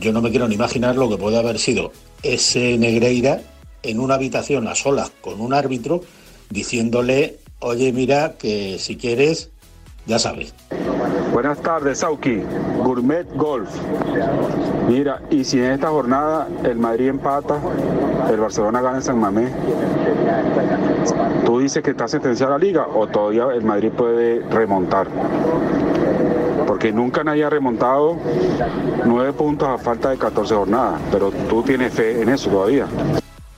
yo 0.00 0.12
no 0.12 0.20
me 0.20 0.30
quiero 0.30 0.48
ni 0.48 0.54
imaginar 0.54 0.96
lo 0.96 1.08
que 1.08 1.16
puede 1.16 1.38
haber 1.38 1.58
sido 1.58 1.92
ese 2.22 2.78
Negreira 2.78 3.40
en 3.82 4.00
una 4.00 4.14
habitación 4.14 4.66
a 4.66 4.74
solas 4.74 5.12
con 5.20 5.40
un 5.40 5.52
árbitro 5.54 6.00
diciéndole, 6.50 7.38
oye, 7.60 7.92
mira, 7.92 8.34
que 8.38 8.78
si 8.78 8.96
quieres, 8.96 9.50
ya 10.06 10.18
sabes. 10.18 10.54
Buenas 11.32 11.60
tardes, 11.62 11.98
Sauki. 11.98 12.42
Gourmet 12.82 13.26
Golf. 13.34 13.68
Mira, 14.88 15.20
y 15.30 15.44
si 15.44 15.58
en 15.58 15.72
esta 15.72 15.88
jornada 15.88 16.46
el 16.62 16.76
Madrid 16.76 17.08
empata, 17.08 17.58
el 18.30 18.38
Barcelona 18.38 18.80
gana 18.80 18.98
en 18.98 19.02
San 19.02 19.18
Mamés, 19.18 19.50
¿tú 21.44 21.58
dices 21.58 21.82
que 21.82 21.90
está 21.90 22.06
sentenciada 22.06 22.52
la 22.52 22.58
liga 22.58 22.86
o 22.86 23.06
todavía 23.06 23.46
el 23.54 23.64
Madrid 23.64 23.90
puede 23.90 24.40
remontar? 24.50 25.08
Porque 26.84 26.96
nunca 26.96 27.24
nadie 27.24 27.42
ha 27.42 27.48
remontado 27.48 28.20
nueve 29.06 29.32
puntos 29.32 29.66
a 29.66 29.78
falta 29.78 30.10
de 30.10 30.18
14 30.18 30.54
jornadas, 30.54 31.00
pero 31.10 31.30
tú 31.48 31.62
tienes 31.62 31.94
fe 31.94 32.20
en 32.20 32.28
eso 32.28 32.50
todavía 32.50 32.86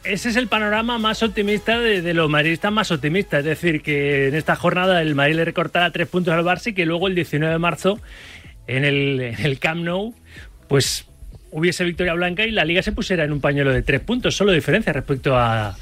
ese 0.05 0.29
es 0.29 0.37
el 0.37 0.47
panorama 0.47 0.99
más 0.99 1.25
optimista 1.25 1.81
de, 1.81 2.15
los 2.15 2.31
madridistas 2.31 2.71
más 2.71 2.93
optimistas. 2.93 3.41
Es 3.41 3.47
decir, 3.47 3.83
que 3.83 4.29
en 4.29 4.37
esta 4.37 4.55
jornada 4.55 5.03
el 5.03 5.17
Madrid 5.17 5.35
le 5.35 5.45
recortará 5.45 5.91
tres 5.91 6.07
puntos 6.07 6.33
al 6.33 6.45
Barça 6.45 6.69
y 6.69 6.75
que 6.75 6.87
luego 6.87 7.09
el 7.09 7.17
19 7.17 7.53
de 7.53 7.59
marzo 7.59 7.99
en 8.69 8.85
el 8.85 9.59
Camp 9.59 9.83
Nou, 9.83 10.15
pues 10.69 11.09
hubiese 11.51 11.83
victoria 11.83 12.15
blanca 12.15 12.47
y 12.47 12.53
la 12.53 12.65
liga 12.65 12.83
se 12.83 12.93
pusiera 12.93 13.25
en 13.25 13.33
un 13.33 13.41
pañuelo 13.41 13.73
de 13.73 13.83
tres 13.83 14.01
puntos, 14.03 14.37
solo 14.37 14.53
diferencia 14.53 14.93
respecto 14.93 15.37
a, 15.37 15.77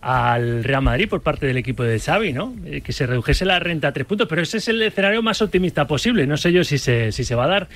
al 0.00 0.64
Real 0.64 0.82
Madrid 0.82 1.08
por 1.08 1.22
parte 1.22 1.46
del 1.46 1.56
equipo 1.56 1.82
de 1.82 1.98
Xavi, 1.98 2.32
¿no? 2.32 2.54
Eh, 2.64 2.80
que 2.80 2.92
se 2.92 3.06
redujese 3.06 3.44
la 3.44 3.58
renta 3.58 3.88
a 3.88 3.92
tres 3.92 4.06
puntos, 4.06 4.28
pero 4.28 4.42
ese 4.42 4.58
es 4.58 4.68
el 4.68 4.80
escenario 4.82 5.22
más 5.22 5.42
optimista 5.42 5.86
posible. 5.86 6.26
No 6.26 6.36
sé 6.36 6.52
yo 6.52 6.64
si 6.64 6.78
se, 6.78 7.12
si 7.12 7.24
se 7.24 7.34
va 7.34 7.44
a 7.44 7.48
dar. 7.48 7.68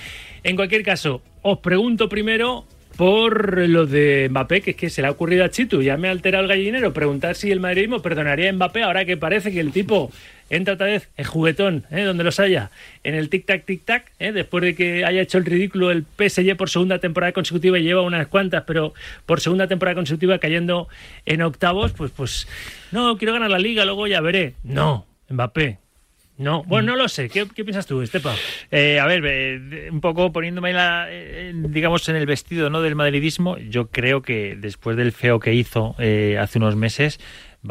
En 0.42 0.56
cualquier 0.56 0.82
caso, 0.82 1.22
os 1.42 1.58
pregunto 1.58 2.08
primero 2.08 2.64
por 2.96 3.58
lo 3.68 3.86
de 3.86 4.28
Mbappé, 4.30 4.60
que 4.60 4.70
es 4.72 4.76
que 4.76 4.90
se 4.90 5.02
le 5.02 5.08
ha 5.08 5.10
ocurrido 5.10 5.44
a 5.44 5.50
Chitu, 5.50 5.82
ya 5.82 5.96
me 5.96 6.08
ha 6.08 6.10
alterado 6.10 6.44
el 6.44 6.48
gallinero, 6.48 6.92
preguntar 6.92 7.34
si 7.34 7.50
el 7.50 7.60
madridismo 7.60 8.00
perdonaría 8.02 8.50
a 8.50 8.52
Mbappé 8.52 8.82
ahora 8.82 9.04
que 9.04 9.16
parece 9.16 9.52
que 9.52 9.60
el 9.60 9.72
tipo 9.72 10.12
entra 10.50 10.74
otra 10.74 10.86
vez 10.86 11.08
en 11.16 11.24
juguetón, 11.24 11.84
¿eh? 11.90 12.02
donde 12.02 12.22
los 12.22 12.38
haya, 12.38 12.70
en 13.02 13.14
el 13.14 13.30
tic-tac, 13.30 13.64
tic-tac, 13.64 14.04
¿eh? 14.18 14.32
después 14.32 14.62
de 14.62 14.74
que 14.74 15.04
haya 15.04 15.22
hecho 15.22 15.38
el 15.38 15.44
ridículo 15.44 15.90
el 15.90 16.04
PSG 16.04 16.56
por 16.56 16.70
segunda 16.70 16.98
temporada 16.98 17.32
consecutiva 17.32 17.78
y 17.78 17.82
lleva 17.82 18.02
unas 18.02 18.26
cuantas, 18.28 18.64
pero 18.66 18.94
por 19.26 19.40
segunda 19.40 19.66
temporada 19.66 19.96
consecutiva 19.96 20.38
cayendo 20.38 20.88
en 21.26 21.42
octavos, 21.42 21.92
pues, 21.92 22.12
pues, 22.14 22.46
no, 22.92 23.16
quiero 23.16 23.32
ganar 23.32 23.50
la 23.50 23.58
liga, 23.58 23.84
luego 23.84 24.06
ya 24.06 24.20
veré. 24.20 24.54
No, 24.62 25.06
Mbappé, 25.28 25.78
no, 26.36 26.64
bueno, 26.64 26.92
no 26.92 26.96
lo 26.96 27.08
sé. 27.08 27.28
¿Qué, 27.28 27.46
piensas 27.46 27.86
tú, 27.86 28.02
Estepa? 28.02 28.34
Eh, 28.70 28.98
a 28.98 29.06
ver, 29.06 29.22
eh, 29.24 29.88
un 29.90 30.00
poco 30.00 30.32
poniéndome, 30.32 30.72
la, 30.72 31.06
eh, 31.08 31.52
digamos, 31.54 32.08
en 32.08 32.16
el 32.16 32.26
vestido 32.26 32.70
¿no? 32.70 32.82
del 32.82 32.96
madridismo, 32.96 33.56
yo 33.58 33.88
creo 33.88 34.22
que 34.22 34.56
después 34.56 34.96
del 34.96 35.12
feo 35.12 35.38
que 35.38 35.54
hizo 35.54 35.94
hace 36.40 36.58
unos 36.58 36.74
meses, 36.74 37.20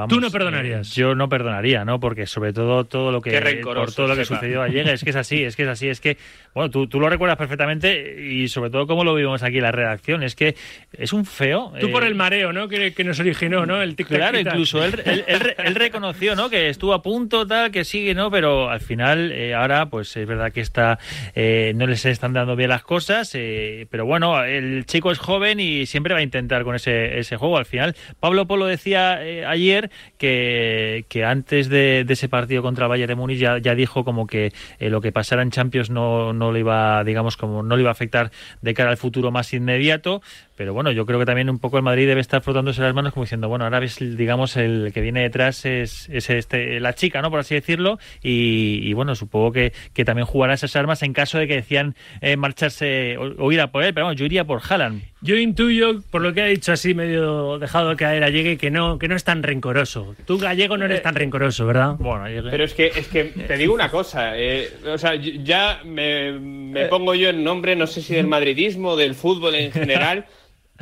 Tú 0.08 0.20
no 0.20 0.30
perdonarías. 0.30 0.94
yo 0.96 1.16
no 1.16 1.30
perdonaría, 1.30 1.86
¿no? 1.86 2.00
Porque 2.00 2.28
sobre 2.28 2.54
todo 2.54 2.84
todo 2.86 3.12
lo 3.12 3.22
que 3.22 3.62
por 3.64 3.92
todo 3.94 4.08
lo 4.08 4.16
que 4.16 4.26
sucedió 4.26 4.62
ayer 4.62 4.88
es 4.90 5.04
que 5.04 5.10
es 5.10 5.16
así, 5.16 5.44
es 5.44 5.56
que 5.56 5.64
es 5.64 5.70
así, 5.70 5.88
es 5.88 6.00
que 6.00 6.18
bueno, 6.54 6.70
tú, 6.70 6.88
tú 6.88 7.00
lo 7.00 7.10
recuerdas 7.10 7.38
perfectamente 7.38 8.22
y 8.22 8.48
sobre 8.48 8.70
todo 8.70 8.86
como 8.86 9.04
lo 9.04 9.16
vivimos 9.16 9.42
aquí 9.42 9.58
en 9.58 9.64
la 9.64 9.72
redacción, 9.72 10.22
es 10.24 10.36
que 10.36 10.56
es 10.94 11.14
un 11.14 11.26
feo. 11.26 11.74
Tú 11.80 11.92
por 11.92 12.04
el 12.04 12.16
mareo, 12.16 12.54
¿no? 12.54 12.68
Que, 12.68 12.94
que 12.94 13.04
nos 13.04 13.20
originó, 13.20 13.66
¿no? 13.66 13.82
El 13.82 13.96
Claro, 13.96 14.40
incluso 14.40 14.84
él, 14.84 15.02
él, 15.28 15.76
reconoció, 15.76 16.36
¿no? 16.36 16.50
Que 16.50 16.70
estuvo 16.70 16.94
a 16.94 17.02
punto, 17.02 17.48
tal, 17.48 17.72
que 17.72 17.84
sigue, 17.84 18.14
¿no? 18.14 18.30
Pero 18.32 18.70
al 18.70 18.80
final, 18.80 19.32
eh, 19.32 19.54
ahora, 19.54 19.88
pues 19.88 20.16
es 20.16 20.28
verdad 20.28 20.52
que 20.52 20.62
está, 20.62 21.00
eh, 21.36 21.74
no 21.76 21.88
les 21.88 22.06
están 22.06 22.34
dando 22.34 22.56
bien 22.56 22.70
las 22.70 22.84
cosas, 22.84 23.32
eh, 23.36 23.88
pero 23.90 24.06
bueno, 24.06 24.44
el 24.44 24.86
chico 24.86 25.12
es 25.12 25.20
joven 25.20 25.60
y 25.60 25.86
siempre 25.86 26.14
va 26.14 26.20
a 26.20 26.24
intentar 26.24 26.64
con 26.64 26.76
ese, 26.76 27.20
ese 27.20 27.38
juego. 27.38 27.58
Al 27.58 27.66
final, 27.66 27.96
Pablo 28.20 28.48
Polo 28.48 28.66
decía 28.66 29.16
ayer 29.48 29.83
que, 30.18 31.06
antes 31.26 31.70
de, 31.70 32.06
ese 32.08 32.30
partido 32.30 32.62
contra 32.62 32.94
el 32.94 33.08
de 33.08 33.16
Múnich 33.16 33.40
ya, 33.40 33.76
dijo 33.76 34.04
como 34.04 34.28
que 34.28 34.54
eh, 34.80 34.90
lo 34.90 35.02
que 35.02 35.12
pasara 35.12 35.42
en 35.42 35.52
Champions 35.52 35.90
no, 35.90 36.34
no 36.34 36.52
le 36.52 36.60
iba, 36.60 37.04
digamos, 37.04 37.38
como 37.38 37.64
no 37.64 37.76
le 37.76 37.82
iba 37.82 37.90
a 37.90 37.94
afectar 37.94 38.32
de 38.62 38.74
cara 38.74 38.92
al 38.92 38.98
futuro 38.98 39.32
más 39.32 39.54
inmediato, 39.54 40.22
pero 40.56 40.74
bueno, 40.74 40.92
yo 40.92 41.06
creo 41.06 41.20
que 41.20 41.26
también 41.26 41.50
un 41.50 41.60
poco 41.60 41.78
el 41.78 41.84
Madrid 41.84 42.08
debe 42.08 42.22
estar 42.22 42.42
frotándose 42.42 42.82
las 42.82 42.94
manos 42.94 43.14
como 43.14 43.24
diciendo, 43.24 43.50
bueno, 43.50 43.66
ahora 43.66 43.80
ves, 43.80 43.98
digamos, 44.00 44.56
el 44.56 44.92
que 44.94 45.02
viene 45.02 45.22
detrás 45.22 45.66
es, 45.66 46.08
es 46.10 46.30
este, 46.30 46.80
la 46.80 46.94
chica, 46.94 47.22
¿no? 47.22 47.32
Por 47.32 47.40
así 47.40 47.56
decirlo, 47.56 47.98
y, 48.22 48.94
bueno, 48.94 49.16
supongo 49.16 49.52
que, 49.52 49.74
también 50.06 50.26
jugará 50.26 50.54
esas 50.54 50.76
armas 50.76 51.02
en 51.02 51.14
caso 51.14 51.38
de 51.38 51.48
que 51.48 51.56
decían 51.56 51.96
eh, 52.22 52.36
marcharse 52.38 53.18
o, 53.18 53.52
ir 53.52 53.62
a 53.62 53.72
por 53.72 53.84
él, 53.84 53.94
pero 53.94 54.06
bueno, 54.06 54.18
yo 54.18 54.26
iría 54.26 54.46
por 54.46 54.62
Haaland. 54.62 55.02
Yo 55.24 55.38
intuyo, 55.38 56.02
por 56.12 56.22
lo 56.22 56.34
que 56.34 56.42
ha 56.42 56.46
dicho 56.48 56.74
así, 56.74 56.94
medio 56.94 57.58
dejado 57.58 57.96
caer 57.96 58.26
a 58.26 58.30
Llegue, 58.30 58.58
que 58.58 58.70
no, 58.70 59.00
que 59.00 59.08
no 59.08 59.16
es 59.16 59.24
tan 59.24 59.42
rencoroso. 59.42 60.16
Tú, 60.26 60.38
gallego, 60.38 60.78
no 60.78 60.84
eres 60.84 61.02
tan 61.02 61.16
rencoroso, 61.16 61.66
¿verdad? 61.66 61.96
Bueno, 61.98 62.26
Pero 62.52 62.64
es 62.66 62.74
que, 62.74 62.88
es 62.88 63.08
que 63.08 63.24
te 63.24 63.56
digo 63.56 63.74
una 63.74 63.90
cosa, 63.90 64.38
eh, 64.38 64.70
o 64.86 64.98
sea, 64.98 65.16
ya 65.16 65.82
me, 65.86 66.34
me 66.34 66.86
pongo 66.88 67.16
yo 67.16 67.30
en 67.30 67.42
nombre, 67.42 67.74
no 67.78 67.88
sé 67.88 68.02
si 68.02 68.16
del 68.16 68.28
madridismo, 68.28 68.98
del 68.98 69.16
fútbol 69.16 69.56
en 69.56 69.72
general. 69.72 70.26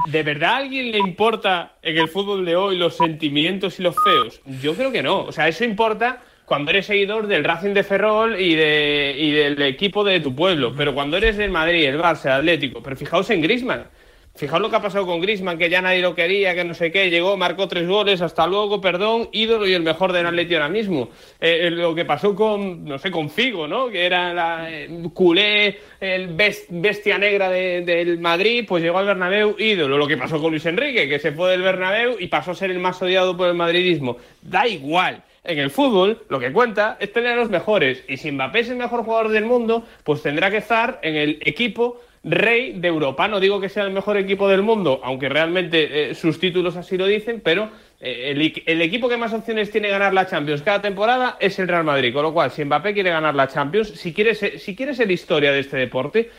¿De 0.07 0.23
verdad 0.23 0.53
a 0.53 0.57
alguien 0.57 0.91
le 0.91 0.97
importa 0.97 1.75
en 1.83 1.97
el 1.97 2.07
fútbol 2.07 2.43
de 2.43 2.55
hoy 2.55 2.77
los 2.77 2.97
sentimientos 2.97 3.79
y 3.79 3.83
los 3.83 3.95
feos? 4.03 4.41
Yo 4.61 4.73
creo 4.73 4.91
que 4.91 5.03
no. 5.03 5.23
O 5.25 5.31
sea, 5.31 5.47
eso 5.47 5.63
importa 5.63 6.21
cuando 6.45 6.71
eres 6.71 6.87
seguidor 6.87 7.27
del 7.27 7.43
Racing 7.43 7.73
de 7.73 7.83
Ferrol 7.83 8.39
y, 8.39 8.55
de, 8.55 9.15
y 9.17 9.31
del 9.31 9.61
equipo 9.61 10.03
de 10.03 10.19
tu 10.19 10.33
pueblo. 10.33 10.73
Pero 10.75 10.95
cuando 10.95 11.17
eres 11.17 11.37
del 11.37 11.51
Madrid, 11.51 11.83
el 11.83 11.99
Barça, 11.99 12.25
el 12.25 12.31
Atlético. 12.39 12.81
Pero 12.81 12.95
fijaos 12.95 13.29
en 13.29 13.41
Grisman. 13.41 13.85
Fijaos 14.33 14.61
lo 14.61 14.69
que 14.69 14.77
ha 14.77 14.81
pasado 14.81 15.05
con 15.05 15.19
Grisman, 15.19 15.57
que 15.57 15.69
ya 15.69 15.81
nadie 15.81 16.01
lo 16.01 16.15
quería, 16.15 16.55
que 16.55 16.63
no 16.63 16.73
sé 16.73 16.89
qué, 16.89 17.09
llegó, 17.09 17.35
marcó 17.35 17.67
tres 17.67 17.85
goles, 17.85 18.21
hasta 18.21 18.47
luego, 18.47 18.79
perdón, 18.79 19.27
ídolo 19.33 19.67
y 19.67 19.73
el 19.73 19.83
mejor 19.83 20.13
del 20.13 20.25
Atleti 20.25 20.53
ahora 20.53 20.69
mismo. 20.69 21.09
Eh, 21.39 21.67
eh, 21.67 21.69
lo 21.69 21.93
que 21.93 22.05
pasó 22.05 22.33
con, 22.33 22.85
no 22.85 22.97
sé, 22.97 23.11
con 23.11 23.29
Figo, 23.29 23.67
¿no? 23.67 23.89
Que 23.89 24.05
era 24.05 24.33
la 24.33 24.71
eh, 24.71 24.89
culé, 25.13 25.77
el 25.99 26.29
bestia 26.29 27.17
negra 27.17 27.49
del 27.49 28.19
Madrid, 28.19 28.63
pues 28.65 28.81
llegó 28.81 28.99
al 28.99 29.05
Bernabéu, 29.05 29.55
ídolo. 29.59 29.97
Lo 29.97 30.07
que 30.07 30.17
pasó 30.17 30.41
con 30.41 30.51
Luis 30.51 30.65
Enrique, 30.65 31.09
que 31.09 31.19
se 31.19 31.33
fue 31.33 31.51
del 31.51 31.61
Bernabéu 31.61 32.15
y 32.17 32.27
pasó 32.27 32.51
a 32.51 32.55
ser 32.55 32.71
el 32.71 32.79
más 32.79 33.01
odiado 33.01 33.35
por 33.35 33.49
el 33.49 33.55
madridismo. 33.55 34.17
Da 34.41 34.65
igual. 34.65 35.23
En 35.43 35.57
el 35.57 35.71
fútbol, 35.71 36.23
lo 36.29 36.39
que 36.39 36.53
cuenta 36.53 36.97
es 36.99 37.11
tener 37.11 37.33
a 37.33 37.35
los 37.35 37.49
mejores. 37.49 38.03
Y 38.07 38.17
si 38.17 38.31
Mbappé 38.31 38.59
es 38.59 38.69
el 38.69 38.77
mejor 38.77 39.03
jugador 39.03 39.29
del 39.29 39.45
mundo, 39.45 39.83
pues 40.03 40.21
tendrá 40.21 40.51
que 40.51 40.57
estar 40.57 40.99
en 41.01 41.15
el 41.15 41.39
equipo 41.41 41.99
rey 42.23 42.79
de 42.79 42.87
Europa. 42.87 43.27
No 43.27 43.39
digo 43.39 43.59
que 43.59 43.69
sea 43.69 43.83
el 43.83 43.91
mejor 43.91 44.17
equipo 44.17 44.47
del 44.47 44.61
mundo, 44.61 45.01
aunque 45.03 45.29
realmente 45.29 46.11
eh, 46.11 46.15
sus 46.15 46.39
títulos 46.39 46.75
así 46.75 46.97
lo 46.97 47.05
dicen, 47.07 47.41
pero 47.43 47.69
eh, 47.99 48.31
el, 48.65 48.81
equipo 48.81 49.09
que 49.09 49.17
más 49.17 49.33
opciones 49.33 49.71
tiene 49.71 49.89
ganar 49.89 50.13
la 50.13 50.27
Champions 50.27 50.61
cada 50.61 50.81
temporada 50.81 51.37
es 51.39 51.57
el 51.59 51.67
Real 51.67 51.83
Madrid. 51.83 52.13
Con 52.13 52.23
lo 52.23 52.33
cual, 52.33 52.51
si 52.51 52.63
Mbappé 52.63 52.93
quiere 52.93 53.09
ganar 53.09 53.35
la 53.35 53.47
Champions, 53.47 53.89
si 53.89 54.13
quiere 54.13 54.35
ser, 54.35 54.59
si 54.59 54.75
quiere 54.75 54.93
ser 54.93 55.09
historia 55.09 55.51
de 55.51 55.59
este 55.59 55.77
deporte, 55.77 56.29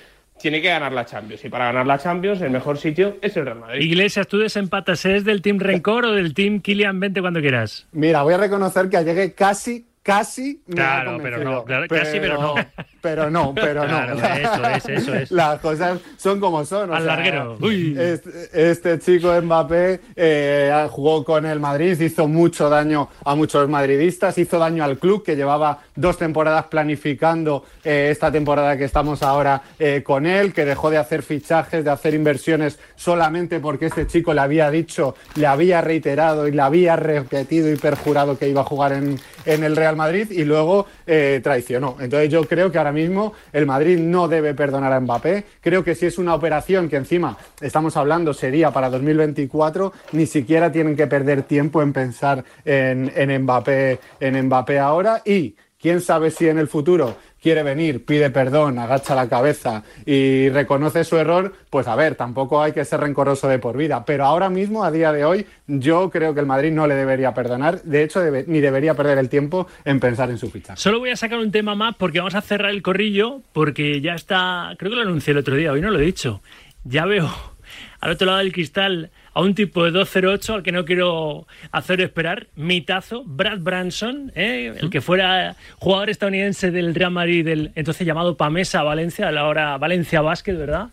tiene 0.40 0.60
que 0.60 0.68
ganar 0.68 0.92
la 0.92 1.04
Champions. 1.04 1.44
Y 1.44 1.48
para 1.48 1.66
ganar 1.66 1.86
la 1.86 1.98
Champions, 1.98 2.40
el 2.40 2.50
mejor 2.50 2.78
sitio 2.78 3.18
es 3.20 3.36
el 3.36 3.44
Real 3.44 3.60
Madrid. 3.60 3.80
Iglesias, 3.80 4.26
tú 4.26 4.38
desempatas, 4.38 5.04
¿es 5.04 5.24
del 5.24 5.42
Team 5.42 5.58
Rencor 5.58 6.06
o 6.06 6.12
del 6.12 6.34
Team 6.34 6.60
Kylian 6.60 6.98
Vente 6.98 7.20
cuando 7.20 7.40
quieras? 7.40 7.86
Mira, 7.92 8.22
voy 8.22 8.34
a 8.34 8.38
reconocer 8.38 8.88
que 8.88 9.04
llegué 9.04 9.34
casi 9.34 9.86
casi 10.02 10.60
claro, 10.68 11.18
pero 11.22 11.42
no, 11.44 11.64
casi, 11.64 12.18
pero 12.18 12.40
no. 12.40 12.54
Pero 13.02 13.28
no, 13.28 13.52
pero 13.52 13.86
no. 13.86 14.14
eso 14.14 14.64
es, 14.68 14.88
eso 14.88 15.14
es. 15.14 15.30
Las 15.32 15.58
cosas 15.58 15.98
son 16.16 16.38
como 16.38 16.64
son. 16.64 16.94
Al 16.94 17.04
larguero. 17.04 17.58
Este, 17.60 18.70
este, 18.70 18.98
chico 19.00 19.32
Mbappé 19.42 20.00
eh, 20.14 20.86
jugó 20.88 21.24
con 21.24 21.44
el 21.44 21.58
Madrid, 21.58 22.00
hizo 22.00 22.28
mucho 22.28 22.70
daño 22.70 23.08
a 23.24 23.34
muchos 23.34 23.68
madridistas, 23.68 24.38
hizo 24.38 24.56
daño 24.58 24.84
al 24.84 24.98
club 24.98 25.24
que 25.24 25.34
llevaba 25.34 25.80
dos 25.96 26.16
temporadas 26.16 26.66
planificando 26.66 27.64
eh, 27.82 28.08
esta 28.12 28.30
temporada 28.30 28.76
que 28.76 28.84
estamos 28.84 29.22
ahora 29.24 29.62
eh, 29.80 30.02
con 30.04 30.24
él, 30.24 30.52
que 30.52 30.64
dejó 30.64 30.88
de 30.88 30.98
hacer 30.98 31.22
fichajes, 31.22 31.84
de 31.84 31.90
hacer 31.90 32.14
inversiones 32.14 32.78
solamente 32.94 33.58
porque 33.58 33.86
este 33.86 34.06
chico 34.06 34.32
le 34.32 34.42
había 34.42 34.70
dicho, 34.70 35.16
le 35.34 35.48
había 35.48 35.80
reiterado 35.80 36.46
y 36.46 36.52
le 36.52 36.62
había 36.62 36.94
repetido 36.94 37.68
y 37.68 37.74
perjurado 37.74 38.38
que 38.38 38.48
iba 38.48 38.60
a 38.60 38.64
jugar 38.64 38.92
en, 38.92 39.18
en 39.44 39.64
el 39.64 39.74
Real 39.74 39.96
Madrid 39.96 40.30
y 40.30 40.44
luego 40.44 40.86
eh, 41.06 41.40
traicionó. 41.42 41.96
Entonces 42.00 42.30
yo 42.30 42.44
creo 42.44 42.70
que 42.70 42.78
ahora 42.78 42.92
mismo 42.92 43.32
el 43.52 43.66
Madrid 43.66 43.98
no 43.98 44.28
debe 44.28 44.54
perdonar 44.54 44.92
a 44.92 45.00
Mbappé. 45.00 45.44
Creo 45.60 45.84
que 45.84 45.94
si 45.94 46.06
es 46.06 46.18
una 46.18 46.34
operación 46.34 46.88
que 46.88 46.96
encima 46.96 47.36
estamos 47.60 47.96
hablando 47.96 48.34
sería 48.34 48.70
para 48.70 48.90
2024, 48.90 49.92
ni 50.12 50.26
siquiera 50.26 50.70
tienen 50.70 50.96
que 50.96 51.06
perder 51.06 51.42
tiempo 51.42 51.82
en 51.82 51.92
pensar 51.92 52.44
en, 52.64 53.12
en 53.14 53.42
Mbappé, 53.42 53.98
en 54.20 54.46
Mbappé 54.46 54.78
ahora 54.78 55.22
y 55.24 55.56
quién 55.80 56.00
sabe 56.00 56.30
si 56.30 56.48
en 56.48 56.58
el 56.58 56.68
futuro 56.68 57.16
quiere 57.42 57.62
venir, 57.62 58.05
pide 58.05 58.31
perdón, 58.31 58.78
agacha 58.78 59.14
la 59.14 59.28
cabeza 59.28 59.83
y 60.07 60.48
reconoce 60.50 61.05
su 61.05 61.16
error, 61.16 61.52
pues 61.68 61.88
a 61.88 61.96
ver, 61.96 62.14
tampoco 62.14 62.62
hay 62.62 62.72
que 62.72 62.85
ser 62.85 63.00
rencoroso 63.00 63.48
de 63.48 63.59
por 63.59 63.76
vida. 63.76 64.05
Pero 64.05 64.24
ahora 64.24 64.48
mismo, 64.48 64.85
a 64.85 64.90
día 64.90 65.12
de 65.12 65.24
hoy, 65.24 65.46
yo 65.66 66.09
creo 66.11 66.35
que 66.35 66.40
el 66.40 66.46
Madrid 66.46 66.72
no 66.72 66.87
le 66.87 66.94
debería 66.94 67.35
perdonar. 67.35 67.83
De 67.83 68.05
hecho, 68.05 68.22
ni 68.46 68.61
debería 68.61 68.94
perder 68.94 69.18
el 69.18 69.28
tiempo 69.28 69.66
en 69.85 69.98
pensar 69.98 70.31
en 70.31 70.38
su 70.38 70.50
ficha. 70.50 70.76
Solo 70.76 71.00
voy 71.00 71.11
a 71.11 71.16
sacar 71.16 71.38
un 71.38 71.50
tema 71.50 71.74
más 71.74 71.96
porque 71.96 72.18
vamos 72.18 72.35
a 72.35 72.40
cerrar 72.40 72.70
el 72.70 72.83
corrillo 72.83 73.42
porque 73.52 74.00
ya 74.00 74.14
está, 74.14 74.74
creo 74.78 74.90
que 74.90 74.96
lo 74.96 75.02
anuncié 75.02 75.33
el 75.33 75.38
otro 75.38 75.57
día, 75.57 75.72
hoy 75.72 75.81
no 75.81 75.90
lo 75.90 75.98
he 75.98 76.05
dicho. 76.05 76.42
Ya 76.85 77.05
veo 77.07 77.28
al 78.00 78.11
otro 78.12 78.26
lado 78.26 78.38
del 78.38 78.52
cristal 78.52 79.11
a 79.34 79.40
un 79.40 79.54
tipo 79.54 79.84
de 79.84 79.90
208 79.90 80.54
al 80.54 80.62
que 80.62 80.72
no 80.72 80.84
quiero 80.84 81.46
hacer 81.70 82.00
esperar, 82.00 82.48
mitazo, 82.56 83.24
Brad 83.24 83.60
Branson, 83.60 84.32
¿eh? 84.34 84.74
el 84.78 84.90
que 84.90 85.00
fuera 85.00 85.56
jugador 85.78 86.10
estadounidense 86.10 86.70
del 86.70 86.94
Real 86.94 87.10
Madrid, 87.10 87.44
del 87.44 87.72
entonces 87.74 88.06
llamado 88.06 88.36
Pamesa 88.36 88.82
Valencia, 88.82 89.28
a 89.28 89.32
la 89.32 89.46
hora 89.46 89.78
Valencia 89.78 90.20
Basket, 90.20 90.54
¿verdad? 90.54 90.88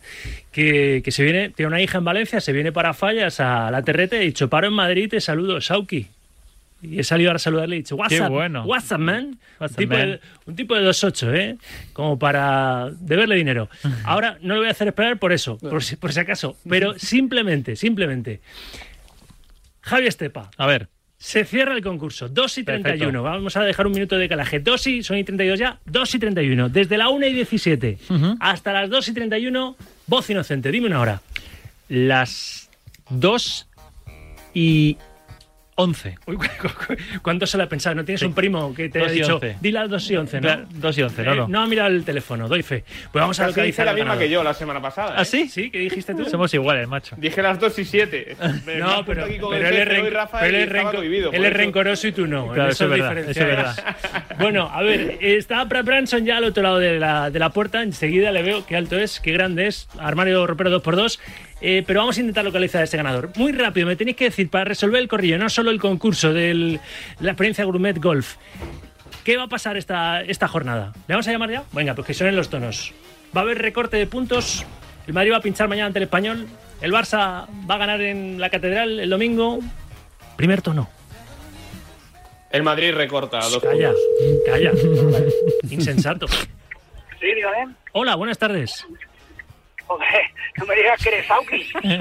Que, 0.52 1.02
que 1.04 1.10
se 1.10 1.22
viene, 1.22 1.50
tiene 1.50 1.68
una 1.68 1.80
hija 1.80 1.98
en 1.98 2.04
Valencia, 2.04 2.40
se 2.40 2.52
viene 2.52 2.72
para 2.72 2.94
Fallas 2.94 3.40
a 3.40 3.70
la 3.70 3.82
Terrete 3.82 4.22
y 4.22 4.26
dicho, 4.26 4.48
paro 4.48 4.68
en 4.68 4.74
Madrid, 4.74 5.08
te 5.10 5.20
saludo, 5.20 5.60
Sauki. 5.60 6.08
Y 6.82 6.98
he 6.98 7.04
salido 7.04 7.30
a 7.32 7.38
saludarle 7.38 7.76
y 7.76 7.78
he 7.78 7.82
dicho, 7.82 7.96
what's 7.96 8.08
Qué 8.14 8.22
up, 8.22 8.30
bueno. 8.30 8.64
what's 8.64 8.90
up, 8.90 8.98
man? 8.98 9.38
What's 9.58 9.72
un, 9.72 9.76
tipo 9.76 9.94
man? 9.94 10.06
De, 10.12 10.20
un 10.46 10.56
tipo 10.56 10.74
de 10.74 10.88
2'8, 10.88 11.34
¿eh? 11.36 11.58
Como 11.92 12.18
para 12.18 12.90
deberle 13.00 13.34
dinero. 13.36 13.68
Ahora 14.04 14.38
no 14.40 14.54
lo 14.54 14.60
voy 14.60 14.68
a 14.68 14.72
hacer 14.72 14.88
esperar 14.88 15.18
por 15.18 15.32
eso, 15.32 15.58
por 15.58 15.82
si, 15.82 15.96
por 15.96 16.12
si 16.12 16.20
acaso. 16.20 16.56
Pero 16.68 16.94
simplemente, 16.98 17.76
simplemente. 17.76 18.40
Javi 19.82 20.06
Estepa, 20.06 20.50
A 20.56 20.66
ver. 20.66 20.88
se 21.18 21.44
cierra 21.44 21.74
el 21.74 21.82
concurso, 21.82 22.28
2 22.28 22.58
y 22.58 22.62
Perfecto. 22.62 22.88
31. 22.88 23.22
Vamos 23.22 23.56
a 23.56 23.62
dejar 23.64 23.86
un 23.86 23.92
minuto 23.92 24.16
de 24.16 24.28
calaje. 24.28 24.60
2 24.60 24.86
y, 24.86 25.02
son 25.02 25.18
y 25.18 25.24
32 25.24 25.58
ya, 25.58 25.78
2 25.86 26.14
y 26.14 26.18
31. 26.18 26.68
Desde 26.70 26.96
la 26.96 27.08
1 27.10 27.26
y 27.26 27.32
17 27.34 27.98
Ujú. 28.08 28.36
hasta 28.40 28.72
las 28.72 28.88
2 28.88 29.08
y 29.08 29.12
31, 29.14 29.76
voz 30.06 30.30
inocente. 30.30 30.70
Dime 30.70 30.86
una 30.86 31.00
hora. 31.00 31.20
Las 31.88 32.70
2 33.10 33.66
y 34.54 34.96
11. 35.76 36.18
Uy, 36.26 36.36
cu- 36.36 36.44
cu- 36.60 36.68
cu- 36.86 36.96
¿Cuánto 37.22 37.46
se 37.46 37.56
lo 37.56 37.64
ha 37.64 37.68
pensado? 37.68 37.94
¿No 37.94 38.04
tienes 38.04 38.20
un 38.22 38.34
primo 38.34 38.74
que 38.74 38.88
te 38.90 39.02
ha 39.02 39.06
dicho, 39.08 39.36
once. 39.36 39.56
di 39.60 39.72
las 39.72 39.88
2 39.88 40.10
y 40.10 40.16
11, 40.16 40.36
no? 40.40 40.42
Claro, 40.42 40.64
2 40.74 40.98
y 40.98 41.02
11, 41.02 41.22
no, 41.24 41.32
Eh, 41.32 41.36
no. 41.36 41.48
no 41.48 41.60
ha 41.62 41.66
mirado 41.66 41.88
el 41.88 42.04
teléfono, 42.04 42.48
doy 42.48 42.62
fe. 42.62 42.84
Pues 43.12 43.20
vamos 43.22 43.38
a 43.40 43.44
Casi 43.44 43.48
dice 43.52 43.60
localizar 43.60 43.86
la 43.86 43.92
misma 43.94 44.04
ganador. 44.10 44.22
que 44.24 44.30
yo 44.30 44.42
la 44.42 44.52
semana 44.54 44.82
pasada. 44.82 45.14
¿Ah, 45.16 45.22
¿eh? 45.22 45.24
sí? 45.24 45.48
¿Sí? 45.48 45.70
¿Qué 45.70 45.78
dijiste 45.78 46.14
tú? 46.14 46.24
Somos 46.26 46.52
iguales, 46.52 46.86
macho. 46.86 47.16
Dije 47.18 47.40
las 47.42 47.58
2 47.58 47.78
y 47.78 47.84
7. 47.84 48.36
No, 48.78 49.04
pero, 49.06 49.24
pero 49.26 49.54
el 49.54 49.64
él, 49.66 49.76
es, 49.76 49.88
ren- 49.88 50.28
pero 50.40 50.56
él 50.58 50.70
renco- 50.70 50.94
cohibido, 50.96 51.32
él 51.32 51.44
es 51.44 51.52
rencoroso 51.52 52.06
y 52.08 52.12
tú 52.12 52.26
no. 52.26 52.48
Claro, 52.52 52.70
eso 52.70 52.84
es 52.84 52.90
verdad, 52.90 53.18
eso 53.18 53.40
es 53.46 53.82
bueno, 54.38 54.70
a 54.72 54.82
ver, 54.82 55.18
está 55.20 55.64
Brad 55.64 55.84
Branson 55.84 56.24
ya 56.24 56.36
al 56.38 56.44
otro 56.44 56.62
lado 56.62 56.78
de 56.78 56.98
la, 56.98 57.30
de 57.30 57.38
la 57.38 57.50
puerta. 57.50 57.82
Enseguida 57.82 58.30
le 58.32 58.42
veo 58.42 58.66
qué 58.66 58.76
alto 58.76 58.98
es, 58.98 59.20
qué 59.20 59.32
grande 59.32 59.66
es. 59.66 59.88
Armario 59.98 60.46
ropero 60.46 60.70
2x2. 60.82 61.18
Eh, 61.60 61.84
pero 61.86 62.00
vamos 62.00 62.16
a 62.16 62.20
intentar 62.20 62.44
localizar 62.44 62.80
a 62.80 62.84
este 62.84 62.96
ganador. 62.96 63.30
Muy 63.36 63.52
rápido, 63.52 63.86
me 63.86 63.96
tenéis 63.96 64.16
que 64.16 64.24
decir, 64.24 64.48
para 64.48 64.64
resolver 64.64 65.00
el 65.00 65.08
corrillo, 65.08 65.36
no 65.38 65.48
solo 65.50 65.70
el 65.70 65.78
concurso 65.80 66.32
de 66.32 66.78
la 67.20 67.30
experiencia 67.30 67.64
Gourmet 67.64 67.98
Golf, 67.98 68.36
¿qué 69.24 69.36
va 69.36 69.42
a 69.44 69.48
pasar 69.48 69.76
esta, 69.76 70.22
esta 70.22 70.48
jornada? 70.48 70.92
¿Le 71.06 71.14
vamos 71.14 71.28
a 71.28 71.32
llamar 71.32 71.50
ya? 71.50 71.64
Venga, 71.72 71.94
pues 71.94 72.06
que 72.06 72.14
suenen 72.14 72.34
los 72.36 72.48
tonos. 72.48 72.92
Va 73.36 73.42
a 73.42 73.44
haber 73.44 73.58
recorte 73.58 73.96
de 73.98 74.06
puntos. 74.06 74.64
El 75.06 75.12
Madrid 75.12 75.32
va 75.32 75.36
a 75.36 75.40
pinchar 75.42 75.68
mañana 75.68 75.86
ante 75.88 75.98
el 75.98 76.04
Español. 76.04 76.46
El 76.80 76.92
Barça 76.92 77.46
va 77.70 77.74
a 77.74 77.78
ganar 77.78 78.00
en 78.00 78.40
la 78.40 78.48
Catedral 78.48 78.98
el 78.98 79.10
domingo. 79.10 79.58
Primer 80.36 80.62
tono. 80.62 80.88
El 82.50 82.62
Madrid 82.62 82.92
recorta. 82.94 83.38
Dos 83.38 83.60
Calla, 83.62 83.92
puntos. 83.92 84.42
calla. 84.46 84.72
Insensato. 85.70 86.26
Sí, 86.26 86.46
dígame. 87.34 87.74
Hola, 87.92 88.14
buenas 88.16 88.38
tardes. 88.38 88.86
No 90.56 90.66
me 90.66 90.74
digas 90.76 91.02
que 91.02 91.08
eres 91.08 91.26
Sauki. 91.26 91.66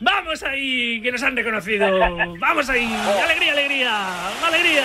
¡Vamos 0.00 0.42
ahí! 0.42 1.00
¡Que 1.02 1.12
nos 1.12 1.22
han 1.22 1.36
reconocido! 1.36 1.86
¡Vamos 2.38 2.68
ahí! 2.68 2.92
¡Alegría, 3.22 3.52
alegría! 3.52 4.28
¡Alegría! 4.46 4.84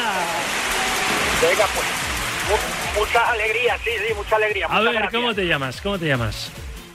Venga, 1.41 1.65
pues. 1.73 1.87
mu- 2.95 2.99
mucha 2.99 3.31
alegría, 3.31 3.77
sí, 3.83 3.91
sí, 4.07 4.13
mucha 4.13 4.35
alegría. 4.35 4.67
A 4.69 4.79
ver, 4.81 4.93
gracias. 4.93 5.13
¿cómo 5.13 5.33
te 5.33 5.45
llamas? 5.45 5.81
¿Cómo 5.81 5.97
te 5.97 6.05
llamas? 6.05 6.51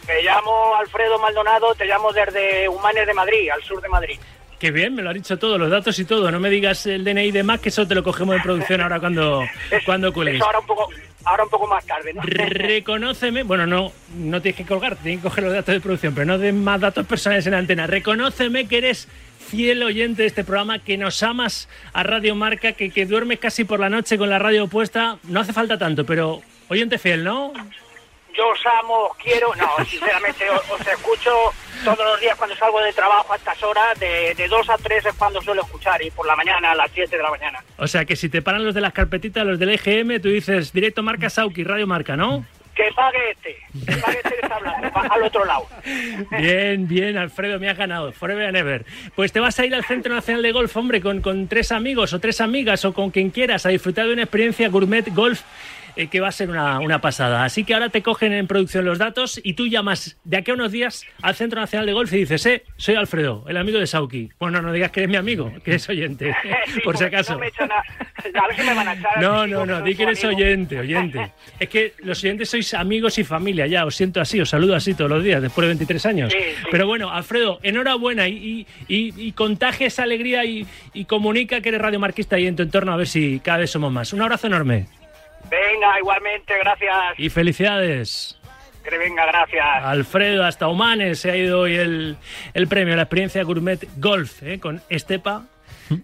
Me 0.06 0.22
llamo 0.22 0.76
Alfredo 0.76 1.18
Maldonado, 1.18 1.74
te 1.74 1.86
llamo 1.86 2.12
desde 2.12 2.68
Humanes 2.68 3.06
de 3.06 3.14
Madrid, 3.14 3.48
al 3.50 3.62
sur 3.62 3.80
de 3.80 3.88
Madrid. 3.88 4.18
Qué 4.58 4.70
bien, 4.70 4.94
me 4.94 5.02
lo 5.02 5.10
ha 5.10 5.14
dicho 5.14 5.38
todo, 5.38 5.58
los 5.58 5.70
datos 5.70 5.98
y 5.98 6.04
todo. 6.04 6.30
No 6.30 6.38
me 6.40 6.50
digas 6.50 6.86
el 6.86 7.04
DNI 7.04 7.32
de 7.32 7.42
más, 7.42 7.60
que 7.60 7.70
eso 7.70 7.86
te 7.88 7.94
lo 7.94 8.02
cogemos 8.02 8.34
de 8.36 8.42
producción 8.42 8.80
ahora 8.80 9.00
cuando, 9.00 9.42
Es- 9.70 9.82
cuando 9.84 10.12
cuelgues. 10.12 10.36
Eso 10.36 10.44
ahora 10.46 10.58
un 10.60 10.66
poco, 10.66 10.88
ahora 11.24 11.44
un 11.44 11.50
poco 11.50 11.66
más 11.66 11.84
tarde, 11.86 12.12
¿no? 12.12 12.22
Reconóceme, 12.22 13.42
bueno, 13.42 13.66
no, 13.66 13.92
no 14.16 14.42
tienes 14.42 14.56
que 14.56 14.64
colgar, 14.64 14.96
tienes 14.96 15.20
que 15.20 15.28
coger 15.28 15.44
los 15.44 15.52
datos 15.52 15.74
de 15.74 15.80
producción, 15.80 16.14
pero 16.14 16.26
no 16.26 16.38
den 16.38 16.62
más 16.62 16.80
datos 16.80 17.06
personales 17.06 17.46
en 17.46 17.52
la 17.52 17.58
antena. 17.58 17.86
Reconóceme 17.86 18.66
que 18.66 18.78
eres 18.78 19.08
fiel 19.38 19.82
oyente 19.82 20.22
de 20.22 20.28
este 20.28 20.44
programa, 20.44 20.78
que 20.78 20.96
nos 20.96 21.22
amas 21.22 21.68
a 21.92 22.02
Radio 22.02 22.34
Marca, 22.34 22.72
que, 22.72 22.90
que 22.90 23.06
duermes 23.06 23.38
casi 23.38 23.64
por 23.64 23.80
la 23.80 23.90
noche 23.90 24.18
con 24.18 24.30
la 24.30 24.38
radio 24.38 24.66
puesta. 24.68 25.18
No 25.24 25.40
hace 25.40 25.52
falta 25.52 25.78
tanto, 25.78 26.04
pero 26.04 26.42
oyente 26.68 26.98
fiel, 26.98 27.24
¿no? 27.24 27.52
Yo 28.36 28.48
os 28.48 28.60
amo, 28.80 29.08
os 29.10 29.16
quiero. 29.16 29.54
No, 29.54 29.84
sinceramente, 29.84 30.48
os, 30.50 30.70
os 30.70 30.86
escucho 30.86 31.30
todos 31.84 31.98
los 31.98 32.20
días 32.20 32.36
cuando 32.36 32.56
salgo 32.56 32.80
de 32.80 32.92
trabajo 32.92 33.32
a 33.32 33.36
estas 33.36 33.62
horas. 33.62 33.98
De, 33.98 34.34
de 34.34 34.48
2 34.48 34.70
a 34.70 34.76
3 34.76 35.06
es 35.06 35.14
cuando 35.14 35.40
suelo 35.40 35.62
escuchar, 35.62 36.02
y 36.02 36.10
por 36.10 36.26
la 36.26 36.36
mañana, 36.36 36.72
a 36.72 36.74
las 36.74 36.90
7 36.92 37.16
de 37.16 37.22
la 37.22 37.30
mañana. 37.30 37.62
O 37.78 37.86
sea, 37.86 38.04
que 38.04 38.16
si 38.16 38.28
te 38.28 38.42
paran 38.42 38.64
los 38.64 38.74
de 38.74 38.80
las 38.80 38.92
carpetitas, 38.92 39.46
los 39.46 39.58
del 39.58 39.70
EGM, 39.70 40.20
tú 40.20 40.28
dices 40.28 40.72
directo 40.72 41.02
Marca 41.02 41.30
Sauki, 41.30 41.64
Radio 41.64 41.86
Marca, 41.86 42.16
¿no? 42.16 42.44
Que 42.74 42.90
pague 42.96 43.30
este, 43.30 43.56
que 43.86 43.96
pague 43.98 44.16
este 44.16 44.30
que 44.30 44.40
está 44.42 44.56
hablando, 44.56 44.90
al 44.98 45.22
otro 45.22 45.44
lado. 45.44 45.68
Bien, 46.36 46.88
bien, 46.88 47.16
Alfredo, 47.16 47.60
me 47.60 47.70
has 47.70 47.78
ganado. 47.78 48.10
Forever 48.10 48.48
and 48.48 48.56
ever. 48.56 48.84
Pues 49.14 49.30
te 49.32 49.38
vas 49.38 49.56
a 49.60 49.64
ir 49.64 49.72
al 49.76 49.84
Centro 49.84 50.12
Nacional 50.12 50.42
de 50.42 50.50
Golf, 50.50 50.76
hombre, 50.76 51.00
con, 51.00 51.20
con 51.20 51.46
tres 51.46 51.70
amigos 51.70 52.12
o 52.12 52.18
tres 52.18 52.40
amigas 52.40 52.84
o 52.84 52.92
con 52.92 53.12
quien 53.12 53.30
quieras 53.30 53.64
a 53.64 53.68
disfrutar 53.68 54.06
de 54.06 54.14
una 54.14 54.22
experiencia 54.22 54.68
gourmet 54.70 55.08
golf 55.14 55.42
eh, 55.96 56.08
que 56.08 56.20
va 56.20 56.28
a 56.28 56.32
ser 56.32 56.50
una, 56.50 56.80
una 56.80 57.00
pasada. 57.00 57.44
Así 57.44 57.64
que 57.64 57.74
ahora 57.74 57.88
te 57.88 58.02
cogen 58.02 58.32
en 58.32 58.46
producción 58.46 58.84
los 58.84 58.98
datos 58.98 59.40
y 59.42 59.54
tú 59.54 59.66
llamas 59.66 60.16
de 60.24 60.36
aquí 60.36 60.50
a 60.50 60.54
unos 60.54 60.72
días 60.72 61.04
al 61.22 61.34
Centro 61.34 61.60
Nacional 61.60 61.86
de 61.86 61.92
Golf 61.92 62.12
y 62.12 62.18
dices, 62.18 62.44
eh, 62.46 62.64
soy 62.76 62.94
Alfredo, 62.96 63.44
el 63.48 63.56
amigo 63.56 63.78
de 63.78 63.86
Sauki. 63.86 64.30
Bueno, 64.38 64.60
no 64.62 64.72
digas 64.72 64.90
que 64.90 65.00
eres 65.00 65.10
mi 65.10 65.16
amigo, 65.16 65.52
que 65.64 65.70
eres 65.72 65.88
oyente, 65.88 66.34
Sí, 66.74 66.80
por 66.80 66.96
si 66.96 67.04
acaso. 67.04 67.34
no 67.34 67.38
me 67.40 67.48
echan 67.48 67.70
a, 67.70 67.76
a 67.78 68.46
ver 68.48 68.56
si 68.56 68.62
me 68.62 68.74
van 68.74 68.88
a 68.88 68.92
echar. 68.94 69.20
No, 69.22 69.46
no, 69.46 69.64
no, 69.66 69.82
di 69.82 69.94
que 69.94 70.02
eres 70.04 70.22
amigo. 70.24 70.38
oyente, 70.38 70.78
oyente. 70.78 71.30
Es 71.60 71.68
que 71.68 71.92
los 71.98 72.22
oyentes 72.24 72.50
sois 72.50 72.74
amigos 72.74 73.18
y 73.18 73.24
familia, 73.24 73.66
ya, 73.66 73.84
os 73.86 73.94
siento 73.94 74.20
así, 74.20 74.40
os 74.40 74.50
saludo 74.50 74.74
así 74.74 74.94
todos 74.94 75.10
los 75.10 75.22
días, 75.22 75.40
después 75.40 75.64
de 75.64 75.68
23 75.68 76.06
años. 76.06 76.32
Sí, 76.32 76.38
sí. 76.40 76.66
Pero 76.70 76.86
bueno, 76.86 77.10
Alfredo, 77.10 77.60
enhorabuena 77.62 78.28
y, 78.28 78.34
y, 78.34 78.66
y- 78.88 79.14
y 79.28 79.32
contagia 79.32 79.86
esa 79.86 80.02
alegría 80.02 80.44
y, 80.44 80.66
y 80.92 81.04
comunica 81.04 81.60
que 81.60 81.68
eres 81.68 81.80
radiomarquista 81.80 82.36
ahí 82.36 82.46
en 82.46 82.56
tu 82.56 82.62
entorno 82.62 82.92
a 82.92 82.96
ver 82.96 83.06
si 83.06 83.40
cada 83.40 83.58
vez 83.58 83.70
somos 83.70 83.92
más. 83.92 84.12
Un 84.12 84.22
abrazo 84.22 84.46
enorme 84.48 84.86
Venga, 85.50 85.98
igualmente, 85.98 86.54
gracias. 86.58 86.94
y 87.18 87.28
felicidades. 87.28 88.38
Que 88.88 88.98
venga, 88.98 89.24
gracias. 89.24 89.64
Alfredo, 89.82 90.44
hasta 90.44 90.68
Humanes 90.68 91.18
se 91.20 91.30
ha 91.30 91.36
ido 91.36 91.60
hoy 91.60 91.74
el, 91.76 92.16
el 92.52 92.68
premio, 92.68 92.94
la 92.96 93.02
experiencia 93.02 93.42
Gourmet 93.42 93.80
Golf, 93.96 94.42
¿eh? 94.42 94.58
con 94.60 94.82
Estepa, 94.90 95.46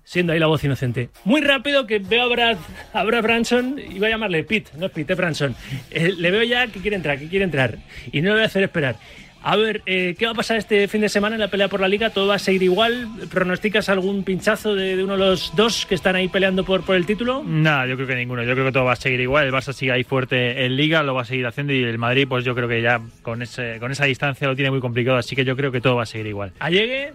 siendo 0.02 0.32
ahí 0.32 0.38
la 0.38 0.46
voz 0.46 0.64
inocente. 0.64 1.10
Muy 1.24 1.42
rápido 1.42 1.86
que 1.86 1.98
veo 1.98 2.22
a 2.22 2.28
Brad, 2.28 2.56
a 2.94 3.04
Brad 3.04 3.22
Branson, 3.22 3.78
iba 3.78 4.06
a 4.06 4.10
llamarle 4.10 4.44
Pete, 4.44 4.70
no 4.78 4.86
es 4.86 4.92
Pete, 4.92 5.12
es 5.12 5.18
Branson. 5.18 5.54
Eh, 5.90 6.14
le 6.16 6.30
veo 6.30 6.42
ya 6.42 6.68
que 6.68 6.80
quiere 6.80 6.96
entrar, 6.96 7.18
que 7.18 7.28
quiere 7.28 7.44
entrar, 7.44 7.76
y 8.12 8.22
no 8.22 8.28
le 8.28 8.34
voy 8.36 8.42
a 8.44 8.46
hacer 8.46 8.62
esperar. 8.62 8.96
A 9.42 9.56
ver, 9.56 9.82
eh, 9.86 10.14
¿qué 10.18 10.26
va 10.26 10.32
a 10.32 10.34
pasar 10.34 10.58
este 10.58 10.86
fin 10.86 11.00
de 11.00 11.08
semana 11.08 11.34
en 11.36 11.40
la 11.40 11.48
pelea 11.48 11.68
por 11.68 11.80
la 11.80 11.88
liga? 11.88 12.10
¿Todo 12.10 12.26
va 12.26 12.34
a 12.34 12.38
seguir 12.38 12.62
igual? 12.62 13.08
¿Pronosticas 13.30 13.88
algún 13.88 14.22
pinchazo 14.22 14.74
de, 14.74 14.96
de 14.96 15.04
uno 15.04 15.14
de 15.14 15.20
los 15.20 15.56
dos 15.56 15.86
que 15.86 15.94
están 15.94 16.14
ahí 16.14 16.28
peleando 16.28 16.62
por, 16.64 16.84
por 16.84 16.94
el 16.94 17.06
título? 17.06 17.42
Nada, 17.46 17.86
yo 17.86 17.96
creo 17.96 18.06
que 18.06 18.16
ninguno. 18.16 18.42
Yo 18.42 18.52
creo 18.52 18.66
que 18.66 18.72
todo 18.72 18.84
va 18.84 18.92
a 18.92 18.96
seguir 18.96 19.20
igual. 19.20 19.46
El 19.46 19.52
Barça 19.52 19.72
sigue 19.72 19.92
ahí 19.92 20.04
fuerte 20.04 20.66
en 20.66 20.76
Liga, 20.76 21.02
lo 21.02 21.14
va 21.14 21.22
a 21.22 21.24
seguir 21.24 21.46
haciendo 21.46 21.72
y 21.72 21.82
el 21.82 21.96
Madrid, 21.96 22.26
pues 22.28 22.44
yo 22.44 22.54
creo 22.54 22.68
que 22.68 22.82
ya 22.82 23.00
con 23.22 23.40
ese, 23.40 23.78
con 23.80 23.90
esa 23.90 24.04
distancia 24.04 24.46
lo 24.46 24.54
tiene 24.54 24.70
muy 24.70 24.80
complicado. 24.80 25.16
Así 25.16 25.34
que 25.34 25.44
yo 25.44 25.56
creo 25.56 25.72
que 25.72 25.80
todo 25.80 25.96
va 25.96 26.02
a 26.02 26.06
seguir 26.06 26.26
igual. 26.26 26.52
¿Allegue? 26.58 27.12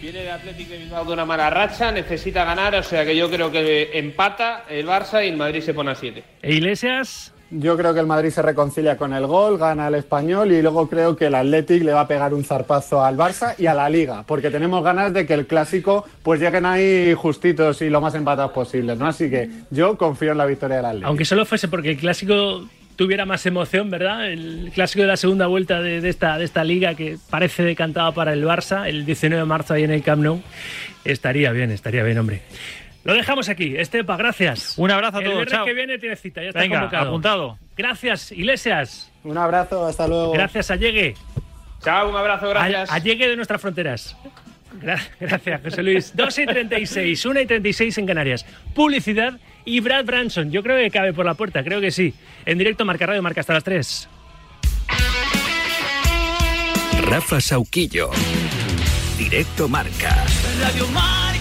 Viene 0.00 0.22
el 0.22 0.30
Atlético 0.30 0.72
de 0.72 0.78
Bilbao 0.78 1.04
de 1.04 1.12
una 1.12 1.24
mala 1.24 1.48
racha, 1.48 1.92
necesita 1.92 2.44
ganar, 2.44 2.74
o 2.74 2.82
sea 2.82 3.04
que 3.04 3.16
yo 3.16 3.30
creo 3.30 3.52
que 3.52 3.90
empata 3.96 4.64
el 4.68 4.84
Barça 4.84 5.24
y 5.24 5.28
el 5.28 5.36
Madrid 5.36 5.60
se 5.60 5.74
pone 5.74 5.92
a 5.92 5.94
7. 5.94 6.24
¿E 6.42 6.54
Iglesias? 6.54 7.31
Yo 7.54 7.76
creo 7.76 7.92
que 7.92 8.00
el 8.00 8.06
Madrid 8.06 8.30
se 8.30 8.40
reconcilia 8.40 8.96
con 8.96 9.12
el 9.12 9.26
gol, 9.26 9.58
gana 9.58 9.88
el 9.88 9.96
español 9.96 10.52
y 10.52 10.62
luego 10.62 10.88
creo 10.88 11.14
que 11.16 11.26
el 11.26 11.34
Athletic 11.34 11.82
le 11.82 11.92
va 11.92 12.00
a 12.00 12.08
pegar 12.08 12.32
un 12.32 12.44
zarpazo 12.44 13.04
al 13.04 13.16
Barça 13.16 13.54
y 13.58 13.66
a 13.66 13.74
la 13.74 13.90
Liga, 13.90 14.24
porque 14.26 14.50
tenemos 14.50 14.82
ganas 14.82 15.12
de 15.12 15.26
que 15.26 15.34
el 15.34 15.46
clásico 15.46 16.06
pues 16.22 16.40
lleguen 16.40 16.64
ahí 16.64 17.12
justitos 17.14 17.82
y 17.82 17.90
lo 17.90 18.00
más 18.00 18.14
empatados 18.14 18.52
posibles, 18.52 18.96
¿no? 18.96 19.06
Así 19.06 19.28
que 19.28 19.50
yo 19.70 19.98
confío 19.98 20.32
en 20.32 20.38
la 20.38 20.46
victoria 20.46 20.78
del 20.78 20.86
Athletic. 20.86 21.06
Aunque 21.06 21.24
solo 21.26 21.44
fuese 21.44 21.68
porque 21.68 21.90
el 21.90 21.98
clásico 21.98 22.66
tuviera 22.96 23.26
más 23.26 23.44
emoción, 23.46 23.90
¿verdad? 23.90 24.30
El 24.30 24.70
clásico 24.74 25.02
de 25.02 25.08
la 25.08 25.16
segunda 25.16 25.46
vuelta 25.46 25.80
de, 25.80 26.08
esta, 26.08 26.38
de 26.38 26.44
esta 26.44 26.64
liga 26.64 26.94
que 26.94 27.18
parece 27.30 27.62
decantado 27.62 28.14
para 28.14 28.32
el 28.32 28.44
Barça, 28.44 28.88
el 28.88 29.04
19 29.04 29.42
de 29.42 29.46
marzo 29.46 29.74
ahí 29.74 29.84
en 29.84 29.90
el 29.90 30.02
Camp 30.02 30.22
Nou, 30.22 30.40
estaría 31.04 31.52
bien, 31.52 31.70
estaría 31.70 32.02
bien, 32.02 32.18
hombre. 32.18 32.42
Lo 33.04 33.14
dejamos 33.14 33.48
aquí. 33.48 33.76
Estepa, 33.76 34.16
gracias. 34.16 34.74
Un 34.78 34.90
abrazo 34.90 35.16
a 35.16 35.20
El 35.20 35.24
todos, 35.26 35.36
viernes 35.38 35.54
chao. 35.54 35.64
que 35.66 35.72
viene 35.72 35.98
tiene 35.98 36.16
cita, 36.16 36.40
ya 36.42 36.48
está 36.48 36.60
Venga, 36.60 36.78
convocado. 36.80 37.08
apuntado. 37.08 37.58
Gracias, 37.76 38.30
Iglesias. 38.32 39.10
Un 39.24 39.36
abrazo, 39.38 39.86
hasta 39.86 40.06
luego. 40.06 40.32
Gracias, 40.32 40.70
Allegue. 40.70 41.14
Chao, 41.82 42.08
un 42.10 42.16
abrazo, 42.16 42.48
gracias. 42.48 42.90
A- 42.90 42.94
Allegue 42.94 43.28
de 43.28 43.36
nuestras 43.36 43.60
fronteras. 43.60 44.16
Gra- 44.80 45.00
Gracias, 45.20 45.60
José 45.62 45.82
Luis. 45.82 46.12
2 46.16 46.38
y 46.38 46.46
36, 46.46 47.26
1 47.26 47.40
y 47.40 47.46
36 47.46 47.98
en 47.98 48.06
Canarias. 48.06 48.46
Publicidad 48.74 49.38
y 49.64 49.80
Brad 49.80 50.04
Branson. 50.04 50.50
Yo 50.52 50.62
creo 50.62 50.76
que 50.78 50.90
cabe 50.90 51.12
por 51.12 51.26
la 51.26 51.34
puerta, 51.34 51.62
creo 51.64 51.80
que 51.80 51.90
sí. 51.90 52.14
En 52.46 52.56
directo, 52.58 52.84
Marca 52.84 53.06
Radio, 53.06 53.22
marca 53.22 53.40
hasta 53.40 53.52
las 53.54 53.64
3. 53.64 54.08
Rafa 57.02 57.40
Sauquillo. 57.40 58.10
Directo 59.18 59.68
Marca. 59.68 60.24
Radio 60.60 60.86
Marca. 60.88 61.31